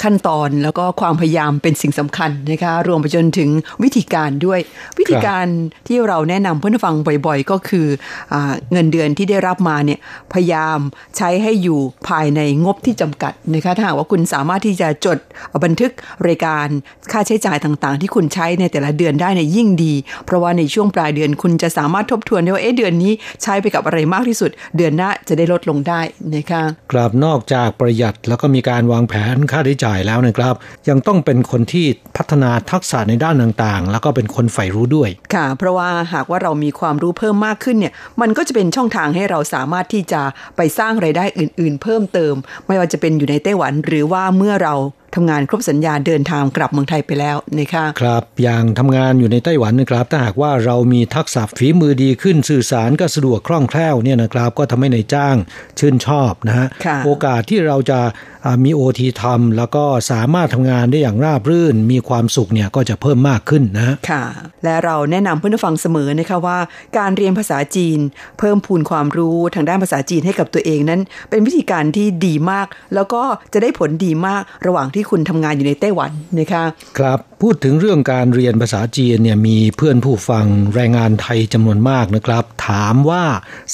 [0.04, 3.50] ขั้นตอนแล้วก็ความพยายามเป็นสิ่งสำคัญนะคะรวมไปจนถึง
[3.84, 4.60] วิธีการด้วย
[5.00, 5.46] วิธีการ
[5.88, 6.96] ที่เราแนะนำเพื่อนฟัง
[7.26, 7.88] บ่อยๆ ก็คือ
[8.34, 8.36] อ
[8.72, 10.00] เงินเดือนที่ได้รับมาเนี่ย
[10.34, 10.80] พยายาม
[11.18, 15.18] ใช้ให้อยู่ภายในงบที่จำกัดนะคะถ้าหากว่าคุณสามารถที่จะจด
[15.64, 15.92] บันทึก
[16.28, 16.68] รายการ
[17.12, 19.94] ค่าใช้จ่ายต่างๆ ที่คุณใช้ในแต่ละเดือนได้ในยยิ่งดี
[20.26, 26.02] เพราะว่าในช่วงปลายเดือนคุณจะสามารถทบทวนได้ว่าเอ๊ะเดือนนี้ใช้ไปกับอะไรมากที่สุด เดือนหน้าจะได้ลดลงได้
[26.36, 30.56] นะคะกราบนอกจากประหยัดแล้วก็มีการวางแผนค่าใช้จ่ายแล้วนะครับ
[30.90, 31.86] ยังต้องเป็นคนที่
[32.18, 40.22] พัฒนาทักษะในด้านต่างๆ แล้วก็เป็นคนใฝ่รู้ด้วย ค่ะ เพราะว่าหากว่าเรามีความรู้เพิ่มมากขึ้นเนี่ยมันก็จะเป็นช่องทางให้เราสามารถที่จะ
[40.58, 42.34] ไปสร้างไรายได้อื่น ๆ เพิ่มเติม
[42.68, 44.76] ไม่ว่าจะเป็นอยู่ในไต้หวันหรือว่าเมื่อเรา
[45.16, 55.36] ทำงานครบสัญญาเดินทางกลับเมืองไทยไปแล้วนะคะครับอย่างทำงานอยู่ในไต้หวันนะครับ ถ้าหากว่าเรามีทักษะฝีมือดีขึ้นสื่อสารก็สะดวกคล่องแคล่วเนี่ยนะครับ ก็ทำให้ในายจ้าง
[55.80, 58.00] ชื่นชอบนะฮะค่ะโอกาสที่เราจะ
[58.46, 64.24] อ่ามีโอทีทำแล้วก็สามารถทำงานได้อย่างราบรื่น มีความสุขเนี่ยก็จะเพิ่มมากขึ้นนะฮะค่ะ
[64.64, 66.60] และเราแนะนำเพื่อนผู้ฟังเสมอนะคะว่า
[66.98, 68.00] การเรียนภาษาจีน
[68.40, 76.64] เพิ่มพูนความรู้ทางด้านภาษาจีนให้กับตัวเองนั้น เป็นวิธีการที่ดีมาก แล้วก็จะได้ผลดีมากระหว่างที่คุณทำงานอยู่ในไต้หวันนะคะ
[76.98, 80.46] ครับพูดถึงเรื่องการเรียนภาษาจีนเนี่ยมีเพื่อนผู้ฟัง
[80.76, 83.24] แรงงานไทยจำนวนมากนะครับ ถามว่า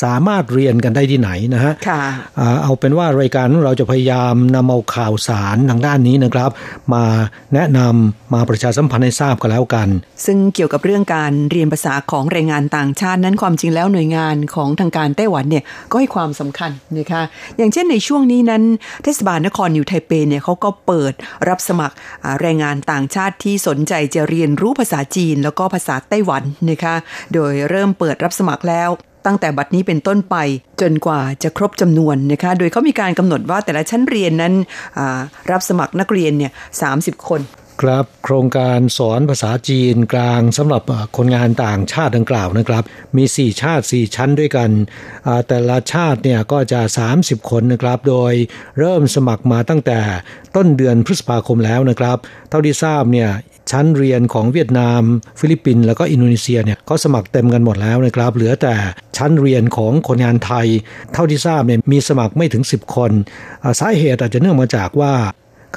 [0.03, 2.03] สามารถเรียนกันได้ที่ไหนนะฮะค่ะ
[2.39, 6.49] อ่าเอาเป็นว่ารายการของเราจะพยายามนำเอาข่าวสารทางด้านนี้นะครับ
[6.93, 7.05] มา
[7.53, 9.87] แนะนำมาประชาสัมพันธ์ให้ทราบกันแล้วกัน
[10.25, 17.21] ซึ่งเกี่ยวกับเรื่องการเรียนภาษาของแรงงานต่างชาตินั้นความจริงแล้วหน่วยงานของทางการไต้หวันเนี่ยก็ให้ความสำคัญนะคะ
[17.57, 18.63] อย่างเช่นในช่วงนี้นั้น
[19.03, 21.13] เทศบาลนครนิวไทเปเนี่ยเขาก็เปิด
[21.49, 21.95] รับสมัคร
[22.41, 26.95] แรงงานต่างชาติที่สนใจจะเรียนรู้ภาษาจีนแล้วก็ภาษาไต้หวันนะคะ
[27.33, 28.89] โดยเริ่มเปิดรับสมัครแล้ว
[29.25, 30.35] ตั้งแต่บัดนี้เป็นต้นไป
[30.81, 34.53] จนกว่าจะครบจำนวนนะคะ โดยเขามีการกำหนดว่าแต่ละชั้นเรียนนั้น
[35.51, 36.51] รับสมัครนักเรียนเนี่ย
[36.89, 37.41] 30 คน
[37.81, 40.83] ครับโครงการสอนภาษาจีนกลางสำหรับ
[41.17, 42.83] คนงานต่างชาติดังกล่าวนะครับ
[43.17, 44.69] มี 4 ชาติ 4 ชั้นด้วยกัน
[45.47, 46.81] แต่ละชาติเนี่ยก็จะ
[47.15, 48.33] 30 คนนะครับ โดย
[48.79, 49.99] เริ่มสมัครมาตั้งแต่
[50.55, 52.17] ต้นเดือนพฤษภาคมแล้วนะครับ
[52.49, 53.29] เท่าที่ทราบเนี่ย
[53.71, 55.01] ชั้นเรียนของเวียดนาม
[55.39, 58.75] ฟิลิปปินส์แล้วก็อินโดนีเซียเนี่ยเขาสมัครเต็มกันหมดแล้วนะครับ เหลือแต่
[59.17, 60.67] ชั้นเรียนของคนงานไทย
[61.13, 63.11] เท่าที่ทราบเนี่ยมีสมัครไม่ถึง 10 คน
[63.79, 65.13] สาเหตุอาจจะเนื่องมาจากว่า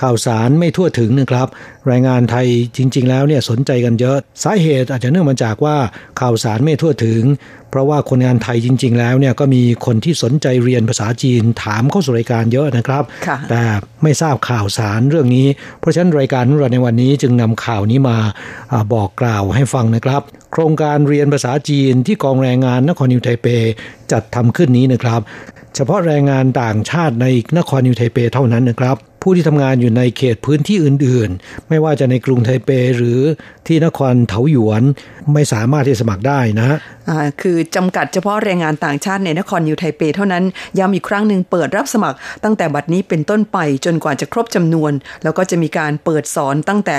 [0.00, 1.48] ข่าวสารไม่ทั่วถึงนะครับ
[1.86, 5.76] แรงงานไทยจริง ๆ แล้วเนี่ยสนใจกันเยอะ สาเหตุอาจจะเนื่องมาจากว่า
[6.20, 7.22] ข่าวสารไม่ทั่วถึง
[7.70, 13.62] เพราะว่าคนงานไทยจริง ๆ แล้วเนี่ยก็มีคนที่สนใจเรียนภาษาจีนถามเข้าสู่รายการเยอะนะครับค่ะแต่
[14.02, 15.46] ไม่ทราบข่าวสารเรื่องนี้
[15.80, 18.16] เพราะฉะนั้นรายการของเราในวันนี้จึงนำข่าวนี้มา
[18.72, 20.22] อาบอกกล่าวให้ฟังนะครับ
[20.52, 23.46] โครงการเรียนภาษาจีนที่กองแรงงานนครนิวไทเป
[24.12, 25.20] จัดทำขึ้นนี้นะครับ
[25.74, 27.26] เฉพาะแรงงานต่างชาติใน
[27.58, 33.20] นครนิวไทเปเท่านั้นนะครับ ผู้ที่ทำงานอยู่ในเขตพื้นที่อื่นๆ ไม่ว่าจะในกรุงไทเปหรือ
[33.66, 34.82] ที่นครเถาหยวน
[35.32, 36.78] ไม่สามารถที่สมัครได้นะ
[37.42, 40.44] คือจำกัดเฉพาะแรงงานต่างชาติในนครนิวไทเปเท่านั้น
[40.78, 44.92] ย้ำอีกครั้งหนึ่งเปิดรับสมัคร ตั้งแต่บัดนี้เป็นต้นไปจนกว่าจะครบจำนวน
[45.22, 46.96] แล้วก็จะมีการเปิดสอนตั้งแต่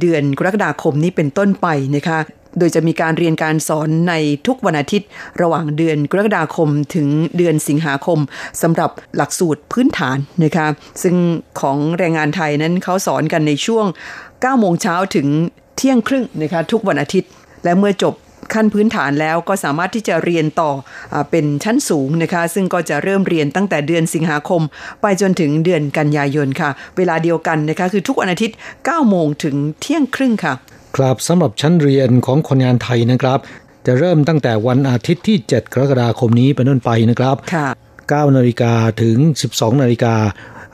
[0.00, 2.18] เดือนกรกฎาคมนี้เป็นต้นไปนะคะ
[2.58, 4.14] โดยจะมีการเรียนการสอนใน
[4.46, 5.08] ทุกวันอาทิตย์
[5.40, 8.18] ระหว่างเดือนกรกฎาคมถึงเดือนสิงหาคม
[8.62, 10.68] สำหรับหลักสูตรพื้นฐานนะคะ
[11.02, 11.16] ซึ่ง
[11.60, 13.86] ของแรงงานไทยนั้นเขาสอนกันในช่วง
[14.24, 15.28] 9โมงเช้าถึง
[15.76, 17.30] เที่ยงครึ่งนะคะทุกวันอาทิตย์
[17.64, 18.14] และเมื่อจบ
[18.54, 20.70] ขั้นพื้นฐานแล้วก็สามารถที่จะเรียนต่อ
[21.14, 24.62] อเป็นชั้นสูงนะคะซึ่งก็จะเริ่มเรียนตั้งแต่เดือนสิงหาคม
[25.02, 30.54] ไปจนถึงเดือนกันยายนค่ะ เวลาเดียวกันนะคะคือทุกวันอาทิตย์ 9 โมงถึงเที่ยงครึ่งค่ะ
[30.96, 33.38] ครับสำหรับชั้นเรียนของคนงานไทยนะครับ
[33.86, 37.68] จะเริ่มตั้งแต่วันอาทิตย์ที่ 7 กรกฎาคมนี้เป็นต้นไปนะครับค่ะ
[38.02, 38.72] 9นาฬิกา
[39.02, 39.16] ถึง
[39.50, 40.14] 12นาฬิกา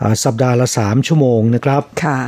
[0.00, 2.18] อ่าสัปดาห์ละ 3 ชั่วโมงนะครับค่ะ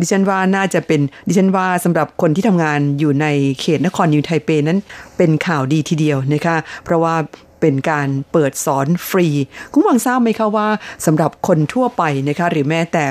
[0.00, 3.26] ดิฉันว่าน่าจะเป็นดิฉันว่าสำหรับคนที่ทำงานอยู่ใน
[3.60, 4.78] เขตนครนิวไทเปนั้น
[5.16, 7.14] เป็นข่าวดีทีเดียวนะคะ เพราะว่า
[7.60, 9.28] เป็นการเปิดสอนฟรี
[9.72, 10.68] คุณผังทราบไหมคะว่า
[11.06, 13.04] สำหรับคนทั่วไปนะคะหรือแม้แต่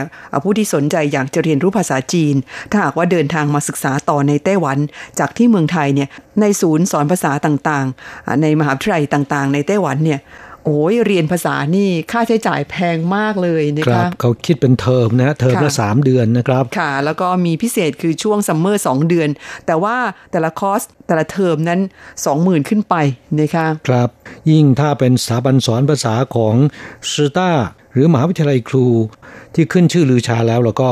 [0.44, 2.36] ผู้ที่สนใจอยากจะเรียนรู้ภาษาจีน
[2.72, 4.78] ถ้าหากว่าเดินทางมาศึกษาต่อในไต้หวัน
[5.20, 6.10] จากที่เมืองไทยเนี่ย
[6.42, 10.20] ในศูนย์สอนภาษาต่างๆ ในมหาวิทยาลัยต่างๆ ในไต้หวันเนี่ย
[10.66, 19.30] โอ้ยเรียนภาษานี่ค่าใช้จ่ายแพงมากเลยนะครัคะบเขาคิดเป็นเทอมนะเทอมละค่ะ3เดือนนะครับค่ะ แล้วก็มีพิเศษคือช่วงซัมเมอร์สองเดือน
[19.66, 19.96] แต่ว่า
[20.32, 21.80] แต่ละคอร์สแต่ละเทอมนั้น
[22.24, 22.96] 20,000ขึ้นไป
[23.40, 24.10] นะคะครับ
[24.50, 26.56] ยิ่งถ้าเป็นสถาบันสอนภาษาของ
[27.10, 27.50] ชิต้า
[27.94, 28.88] หรือมหาวิทยาลัยครู
[29.54, 30.90] ที่ขึ้นชื่อลือชาแล้วแล้วก็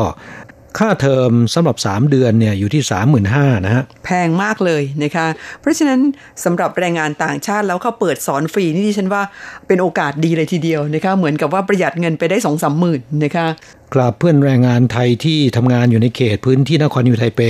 [0.80, 2.82] ค่าเทอมสำหรับ 3 เดือนเนี่ยอยู่ที่
[3.24, 5.28] 35,000นะฮะแพงมากเลยนะคะ
[5.61, 5.99] เพราะฉะนั้น
[6.43, 9.24] สำหรับแรงงานต่างชาติแล้วเขาเปิดสอนฟรีนี่ดิฉันว่า
[9.67, 13.47] เป็นโอกาสดีเลยทีเดียวนะคะเหมือนกับว่าประหยัดเงินไปได้สองสามหมื่นนะคะ
[13.93, 17.41] กราบเพื่อนแรงงานไทยที่ทำงานอยู่ในเขตพื้นที่นครนิวไทเป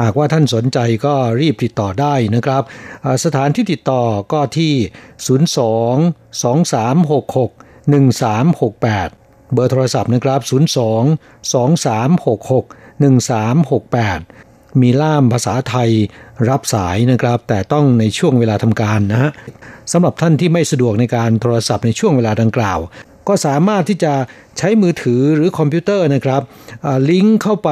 [0.00, 2.62] หากว่าท่านสนใจก็รีบติดต่อได้นะครับ
[3.04, 4.72] อ่าสถานที่ติดต่อก็ที่
[5.28, 5.28] 02
[6.42, 9.19] 2366 1368
[9.52, 10.50] เบอร์โทรศัพท์นะครับ 02
[11.52, 12.64] 2366
[13.02, 15.90] 1368 มีล่ามภาษาไทย
[16.48, 19.30] รับสายนะครับ แต่ต้องในช่วงเวลาทำการนะฮะ
[19.92, 22.78] สำหรับท่านที่ไม่สะดวกในการโทรศัพท์ในช่วงเวลาดังกล่าว
[23.28, 24.12] ก็สามารถที่จะ
[24.58, 26.42] ใช้มือถือหรือคอมพิวเตอร์นะครับ
[27.10, 27.70] ลิงก์เข้าไป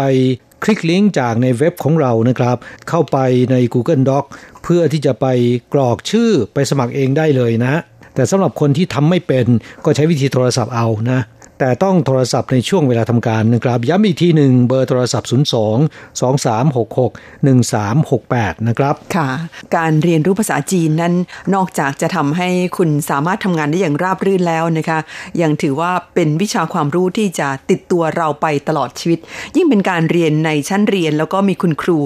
[0.64, 2.57] คลิกลิงก์จากในเว็บของเรานะครับ
[2.89, 3.18] เข้าไป
[3.51, 4.24] ใน Google Doc
[4.62, 5.26] เพื่อที่จะไป
[5.74, 7.81] กรอกชื่อไปสมัครเองได้เลยนะ
[8.14, 9.47] แต่สำหรับคนที่ทำไม่เป็น
[9.85, 11.20] ก็ใช้วิธีโทรศัพท์เอานะ
[11.59, 17.13] แต่ต้องโทรศัพท์ในช่วงเวลาทำการนะครับ ย้ำอีกทีหนึ่งเบอร์โทรศัพท์ 02 2366
[17.47, 19.31] 1368 นะครับ ค่ะ
[19.77, 21.15] การเรียนรู้ภาษาจีนนั้น
[21.55, 24.99] นอกจากจะทำให้คุณสามารถทำงานได้อย่างราบรื่นแล้วนะคะ
[25.43, 29.19] ยังถือว่าเป็นวิชาความรู้ที่จะติดตัวเราไปตลอดชีวิต
[29.57, 31.99] ยิ่งเป็นการเรียนในชั้นเรียนแล้วก็มีคุณครู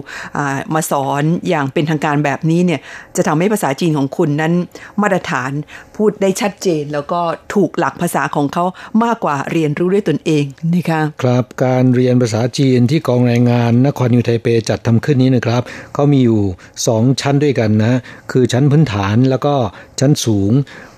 [0.74, 2.80] มาสอนอย่างเป็นทางการแบบนี้เนี่ย
[3.16, 4.52] จะทำให้ภาษาจีนของคุณนั้น
[5.00, 5.50] มาตรฐาน
[5.96, 7.20] พูดได้ชัดเจนแล้วก็
[7.54, 8.64] ถูกหลักภาษาของเขา
[9.04, 15.62] มากกว่าเรียนรู้ด้วยตนเองนะคะครับการเรียนภาษาจีนที่กองแรงงานนครนิวไทเปจัดทำขึ้นนี้นะครับ
[15.94, 16.42] เขามีอยู่
[16.86, 17.94] 2 ชั้นด้วยกันนะ
[18.32, 19.54] คือชั้นพื้นฐานแล้วก็
[20.00, 20.52] ชั้นสูง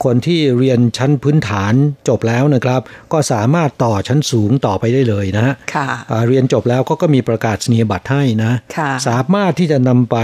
[0.05, 1.73] คนที่เรียนชั้นพื้นฐาน
[2.09, 2.81] จบแล้วนะครับ
[3.13, 10.19] ก็สามารถต่อชั้นสูงต่อไปได้เลยนะค่ะอ่าเรียนจบแล้วก็ก็มีประกาศนียบัตรให้นะค่ะสามารถที่จะนำไป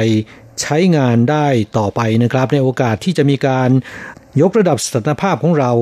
[0.62, 1.46] ใช้งานได้
[1.78, 3.70] ต่อไปนะครับ ในโอกาสที่จะมีการ
[4.40, 5.72] ยกระดับสถานภาพของเรา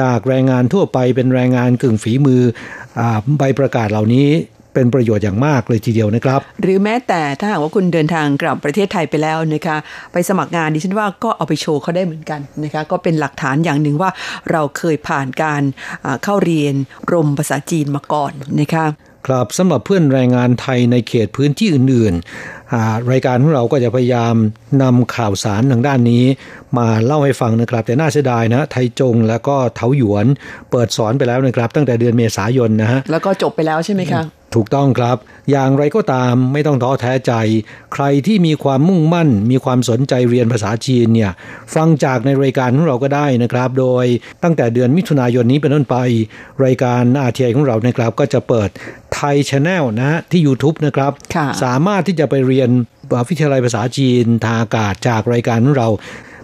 [0.00, 2.42] จากแรงงานทั่วไปเป็นแรงงานกึ่งฝีมือ
[2.98, 4.28] อาใบประกาศเหล่านี้
[4.74, 9.76] เป็นประโยชน์อย่างมากเลยทีเดียวนะครับ หรือแม้แต่ถ้าหากว่าคุณเดินทางกลับประเทศไทยไปแล้วนะคะ
[10.12, 14.10] ไปสมัครงานดิฉันว่าก็เอาไปโชว์เขาได้เหมือนกันนะคะก็เป็นหลักฐานอย่างหนึ่งว่า
[14.50, 15.62] เราเคยผ่านการ
[16.04, 16.74] อ่าเข้าเรียน
[17.12, 18.86] รมภาษาจีนมาก่อนนะคะ
[19.26, 22.61] ครับสำหรับเพื่อนแรงงานไทยในเขตพื้นที่อื่นๆอ่า
[23.12, 24.34] รายการของเราก็จะพยายาม
[24.82, 26.24] นำข่าวสารทางด้านนี้
[26.78, 30.26] มาเล่าให้ฟังนะครับ แต่น่าเสียดายนะไทจงแล้วก็เถาหยวน
[30.70, 34.22] เปิดสอนไปแล้วนะครับ ตั้งแต่เดือนเมษายนนะฮะแล้วก็จบไปแล้วใช่ไหมคะ
[34.56, 35.16] ถูกต้องครับ
[35.50, 37.32] อย่างไรก็ตามไม่ต้องท้อแท้ใจ
[37.94, 41.30] ใครที่มีความมุ่งมั่น มีความสนใจเรียนภาษาจีนเนี่ย
[41.74, 44.04] ฟังจากในรายการของเราก็ได้นะครับ โดย
[44.42, 45.96] ตั้งแต่เดือนมิถุนายนนี้เป็นต้นไป
[46.64, 48.68] รายการอาทีของเรานะครับ ก็จะเปิด
[49.14, 52.61] ไทยช n แนลนะฮะที่ YouTube นะครับค่ะสามารถที่จะไปเรียน
[53.28, 55.88] วิทยาลัยภาษาจีน ทางอากาศจากรายการของเรา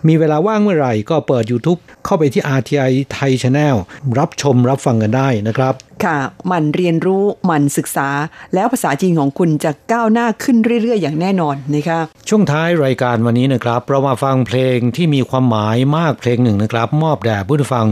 [0.09, 3.77] มีเวลาว่างเมื่อไหร่ก็เปิด YouTube เข้าไปที่ RTI ไทยช n แนล
[4.19, 8.09] รับชมรับฟังกันได้นะครับ ค่ะหมันเรียนรู้หมันศึกษา
[8.55, 17.87] แล้วภาษาจีนของคุณจะก้าวหน้าขึ้นเรื่อย ๆ อย่างแน่นอนนะคะช่วงท้ายรายการวันนี้นะครับ เรามาฟังเพลงที่มีความหมายมากเพลงหนึ่งนะครับ มอบแด่ผู้ฟัง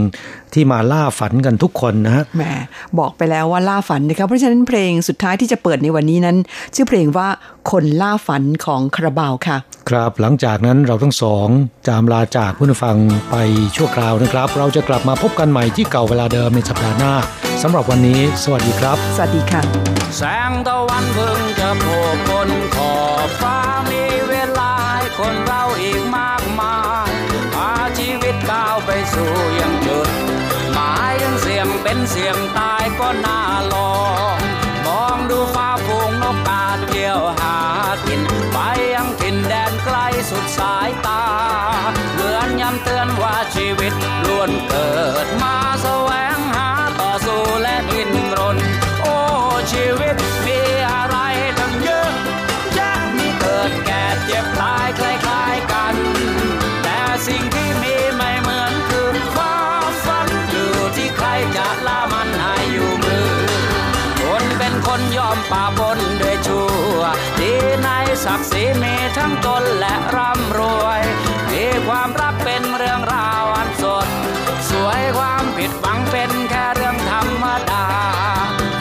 [0.53, 2.43] ที่มาล่าฝันกันทุกคนนะฮะแหม
[2.99, 6.37] บอกไปแล้วว่าล่าฝันนะคะเพราะฉะนั้นเพลงสุดท้ายที่จะเปิดในวันนี้นั้น
[6.75, 7.27] ชื่อเพลงว่า
[7.71, 9.57] คนล่าฝันของคาราบาวค่ะ
[9.89, 11.47] ครับหลังจากนั้นเราทั้งสอง
[11.87, 12.97] จามลาจากผู้ฟัง
[13.29, 13.35] ไป
[13.75, 17.13] ชั่วคราวนะครับ เราจะกลับมาพบกันใหม่ที่เก่าเวลาเดิมในสัปดาห์หน้า
[17.63, 19.61] สำหรับวันนี้ สวัสดีครับ สวัสดีค่ะ
[20.17, 21.99] แสงตะวันเพิ่งจะโผล่
[22.29, 22.95] บนขอ
[23.27, 23.57] บฟ้า
[23.91, 26.77] มีเวลาให้คนเราอีกมากมา
[27.09, 27.11] ย
[27.53, 30.09] พาชีวิตก้าวไปสู่ยังจุด
[30.73, 33.39] หมายยังเสี่ยงเป็นเสี่ยงตายก็น่า
[33.73, 33.93] ลอ
[34.35, 34.37] ง
[34.85, 37.57] มองดูฟ้าฝูงนกกาเที่ยวหา
[38.07, 38.21] กิน
[38.53, 38.57] ไป
[38.93, 39.97] ยังถิ่นแดนไกล
[40.29, 41.23] สุดสายตา
[42.13, 43.93] เหมือนย้ำเตือนว่าชีวิต
[44.25, 44.91] ล้วนเกิ
[45.25, 46.06] ดมาแสว
[68.29, 71.01] ศักดิ์ศรีมีทั้งจนและร่ำรวย
[71.51, 74.07] มีความรักเป็นเรื่องราวอันสด
[74.69, 77.85] สวยความผิดหวังเป็นแค่เรื่องธรรมดา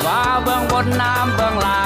[0.05, 1.83] ฟ้าเบื้องบนน้ำเบื้องล่า